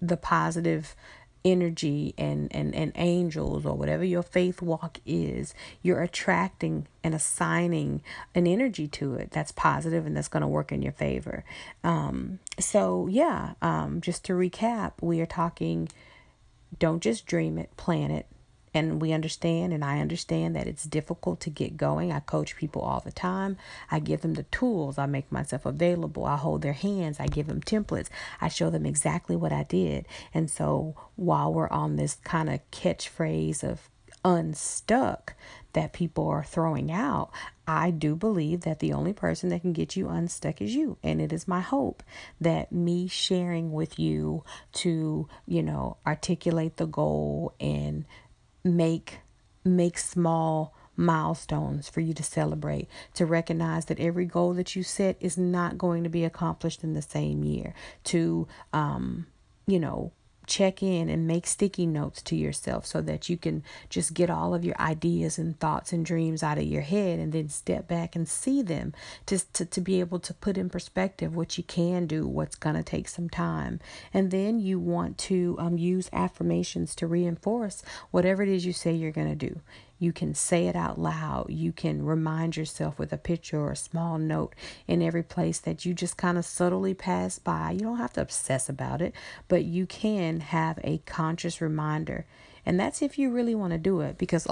the 0.01 0.17
positive 0.17 0.95
energy 1.43 2.13
and, 2.17 2.53
and, 2.55 2.73
and 2.75 2.91
angels 2.95 3.65
or 3.65 3.75
whatever 3.75 4.03
your 4.03 4.23
faith 4.23 4.61
walk 4.61 4.99
is, 5.05 5.53
you're 5.81 6.01
attracting 6.01 6.87
and 7.03 7.13
assigning 7.13 8.01
an 8.35 8.47
energy 8.47 8.87
to 8.87 9.15
it 9.15 9.31
that's 9.31 9.51
positive 9.51 10.05
and 10.05 10.15
that's 10.15 10.27
going 10.27 10.41
to 10.41 10.47
work 10.47 10.71
in 10.71 10.81
your 10.81 10.91
favor. 10.91 11.43
Um, 11.83 12.39
so, 12.59 13.07
yeah, 13.07 13.53
um, 13.61 14.01
just 14.01 14.25
to 14.25 14.33
recap, 14.33 14.93
we 15.01 15.19
are 15.21 15.25
talking 15.25 15.89
don't 16.79 17.01
just 17.01 17.25
dream 17.25 17.57
it, 17.57 17.75
plan 17.77 18.11
it, 18.11 18.27
and 18.73 19.01
we 19.01 19.11
understand 19.11 19.73
and 19.73 19.83
I 19.83 19.99
understand 19.99 20.55
that 20.55 20.67
it's 20.67 20.83
difficult 20.83 21.39
to 21.41 21.49
get 21.49 21.77
going. 21.77 22.11
I 22.11 22.19
coach 22.19 22.55
people 22.55 22.81
all 22.81 23.01
the 23.01 23.11
time. 23.11 23.57
I 23.89 23.99
give 23.99 24.21
them 24.21 24.35
the 24.35 24.43
tools. 24.43 24.97
I 24.97 25.05
make 25.05 25.31
myself 25.31 25.65
available. 25.65 26.25
I 26.25 26.37
hold 26.37 26.61
their 26.61 26.73
hands. 26.73 27.19
I 27.19 27.27
give 27.27 27.47
them 27.47 27.61
templates. 27.61 28.09
I 28.39 28.47
show 28.47 28.69
them 28.69 28.85
exactly 28.85 29.35
what 29.35 29.51
I 29.51 29.63
did. 29.63 30.05
And 30.33 30.49
so 30.49 30.95
while 31.15 31.53
we're 31.53 31.69
on 31.69 31.95
this 31.95 32.15
kind 32.23 32.49
of 32.49 32.59
catchphrase 32.71 33.63
of 33.63 33.89
unstuck 34.23 35.33
that 35.73 35.93
people 35.93 36.27
are 36.27 36.43
throwing 36.43 36.91
out, 36.91 37.31
I 37.67 37.91
do 37.91 38.15
believe 38.15 38.61
that 38.61 38.79
the 38.79 38.93
only 38.93 39.13
person 39.13 39.49
that 39.49 39.61
can 39.61 39.73
get 39.73 39.95
you 39.95 40.09
unstuck 40.09 40.61
is 40.61 40.75
you. 40.75 40.97
And 41.03 41.21
it 41.21 41.31
is 41.31 41.47
my 41.47 41.61
hope 41.61 42.03
that 42.39 42.71
me 42.71 43.07
sharing 43.07 43.71
with 43.71 43.97
you 43.97 44.43
to, 44.73 45.27
you 45.47 45.63
know, 45.63 45.97
articulate 46.05 46.77
the 46.77 46.85
goal 46.85 47.53
and 47.59 48.05
make 48.63 49.19
make 49.63 49.97
small 49.97 50.73
milestones 50.95 51.89
for 51.89 52.01
you 52.01 52.13
to 52.13 52.23
celebrate 52.23 52.87
to 53.13 53.25
recognize 53.25 53.85
that 53.85 53.99
every 53.99 54.25
goal 54.25 54.53
that 54.53 54.75
you 54.75 54.83
set 54.83 55.15
is 55.19 55.37
not 55.37 55.77
going 55.77 56.03
to 56.03 56.09
be 56.09 56.23
accomplished 56.23 56.83
in 56.83 56.93
the 56.93 57.01
same 57.01 57.43
year 57.43 57.73
to 58.03 58.47
um 58.73 59.25
you 59.67 59.79
know 59.79 60.11
check 60.47 60.81
in 60.81 61.09
and 61.09 61.27
make 61.27 61.47
sticky 61.47 61.85
notes 61.85 62.21
to 62.21 62.35
yourself 62.35 62.85
so 62.85 63.01
that 63.01 63.29
you 63.29 63.37
can 63.37 63.63
just 63.89 64.13
get 64.13 64.29
all 64.29 64.53
of 64.53 64.65
your 64.65 64.79
ideas 64.79 65.37
and 65.37 65.59
thoughts 65.59 65.93
and 65.93 66.05
dreams 66.05 66.43
out 66.43 66.57
of 66.57 66.63
your 66.63 66.81
head 66.81 67.19
and 67.19 67.31
then 67.31 67.49
step 67.49 67.87
back 67.87 68.15
and 68.15 68.27
see 68.27 68.61
them 68.61 68.93
just 69.27 69.53
to, 69.53 69.65
to 69.65 69.81
be 69.81 69.99
able 69.99 70.19
to 70.19 70.33
put 70.33 70.57
in 70.57 70.69
perspective 70.69 71.35
what 71.35 71.57
you 71.57 71.63
can 71.63 72.07
do, 72.07 72.27
what's 72.27 72.55
going 72.55 72.75
to 72.75 72.83
take 72.83 73.07
some 73.07 73.29
time. 73.29 73.79
And 74.13 74.31
then 74.31 74.59
you 74.59 74.79
want 74.79 75.17
to 75.19 75.55
um, 75.59 75.77
use 75.77 76.09
affirmations 76.11 76.95
to 76.95 77.07
reinforce 77.07 77.83
whatever 78.11 78.43
it 78.43 78.49
is 78.49 78.65
you 78.65 78.73
say 78.73 78.93
you're 78.93 79.11
going 79.11 79.29
to 79.29 79.47
do. 79.47 79.61
You 80.01 80.11
can 80.11 80.33
say 80.33 80.65
it 80.65 80.75
out 80.75 80.99
loud. 80.99 81.51
You 81.51 81.71
can 81.71 82.03
remind 82.03 82.57
yourself 82.57 82.97
with 82.97 83.13
a 83.13 83.17
picture 83.17 83.59
or 83.59 83.73
a 83.73 83.75
small 83.75 84.17
note 84.17 84.55
in 84.87 84.99
every 84.99 85.21
place 85.21 85.59
that 85.59 85.85
you 85.85 85.93
just 85.93 86.17
kind 86.17 86.39
of 86.39 86.43
subtly 86.43 86.95
pass 86.95 87.37
by. 87.37 87.73
You 87.73 87.81
don't 87.81 87.99
have 87.99 88.13
to 88.13 88.21
obsess 88.21 88.67
about 88.67 89.03
it, 89.03 89.13
but 89.47 89.63
you 89.63 89.85
can 89.85 90.39
have 90.39 90.79
a 90.83 91.03
conscious 91.05 91.61
reminder. 91.61 92.25
And 92.65 92.79
that's 92.79 93.03
if 93.03 93.19
you 93.19 93.29
really 93.29 93.53
want 93.53 93.73
to 93.73 93.77
do 93.77 94.01
it 94.01 94.17
because 94.17 94.47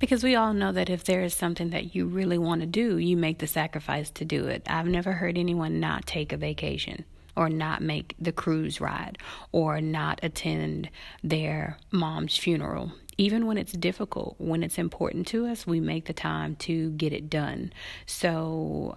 because 0.00 0.24
we 0.24 0.34
all 0.34 0.54
know 0.54 0.72
that 0.72 0.90
if 0.90 1.04
there 1.04 1.22
is 1.22 1.32
something 1.32 1.70
that 1.70 1.94
you 1.94 2.06
really 2.06 2.38
want 2.38 2.62
to 2.62 2.66
do, 2.66 2.98
you 2.98 3.16
make 3.16 3.38
the 3.38 3.46
sacrifice 3.46 4.10
to 4.10 4.24
do 4.24 4.48
it. 4.48 4.62
I've 4.66 4.88
never 4.88 5.12
heard 5.12 5.38
anyone 5.38 5.78
not 5.78 6.04
take 6.04 6.32
a 6.32 6.36
vacation 6.36 7.04
or 7.36 7.48
not 7.48 7.80
make 7.80 8.16
the 8.18 8.32
cruise 8.32 8.80
ride 8.80 9.18
or 9.52 9.80
not 9.80 10.18
attend 10.24 10.90
their 11.22 11.78
mom's 11.92 12.36
funeral 12.36 12.90
even 13.20 13.46
when 13.46 13.58
it's 13.58 13.72
difficult, 13.72 14.34
when 14.38 14.62
it's 14.62 14.78
important 14.78 15.26
to 15.26 15.46
us, 15.46 15.66
we 15.66 15.78
make 15.78 16.06
the 16.06 16.12
time 16.14 16.56
to 16.56 16.88
get 16.92 17.12
it 17.12 17.28
done. 17.28 17.70
So 18.06 18.96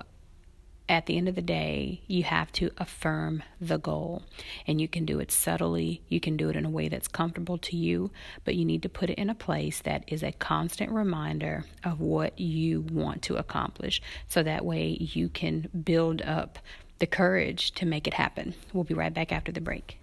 at 0.87 1.07
the 1.07 1.17
end 1.17 1.27
of 1.27 1.35
the 1.35 1.41
day, 1.41 2.01
you 2.07 2.23
have 2.23 2.49
to 2.53 2.71
affirm 2.77 3.43
the 3.59 3.77
goal. 3.77 4.23
And 4.65 4.79
you 4.79 4.87
can 4.87 5.03
do 5.03 5.19
it 5.19 5.29
subtly, 5.29 6.01
you 6.07 6.21
can 6.21 6.37
do 6.37 6.47
it 6.47 6.55
in 6.55 6.63
a 6.63 6.69
way 6.69 6.87
that's 6.87 7.09
comfortable 7.09 7.57
to 7.57 7.75
you, 7.75 8.11
but 8.45 8.55
you 8.55 8.63
need 8.63 8.81
to 8.83 8.89
put 8.89 9.09
it 9.09 9.17
in 9.17 9.29
a 9.29 9.35
place 9.35 9.81
that 9.81 10.05
is 10.07 10.23
a 10.23 10.31
constant 10.31 10.91
reminder 10.91 11.65
of 11.83 11.99
what 11.99 12.39
you 12.39 12.79
want 12.79 13.23
to 13.23 13.35
accomplish. 13.35 14.01
So 14.29 14.41
that 14.41 14.63
way 14.63 14.97
you 15.01 15.27
can 15.27 15.67
build 15.83 16.21
up 16.21 16.59
the 16.99 17.07
courage 17.07 17.73
to 17.73 17.85
make 17.85 18.07
it 18.07 18.13
happen. 18.13 18.55
We'll 18.71 18.85
be 18.85 18.93
right 18.93 19.13
back 19.13 19.33
after 19.33 19.51
the 19.51 19.59
break. 19.59 19.99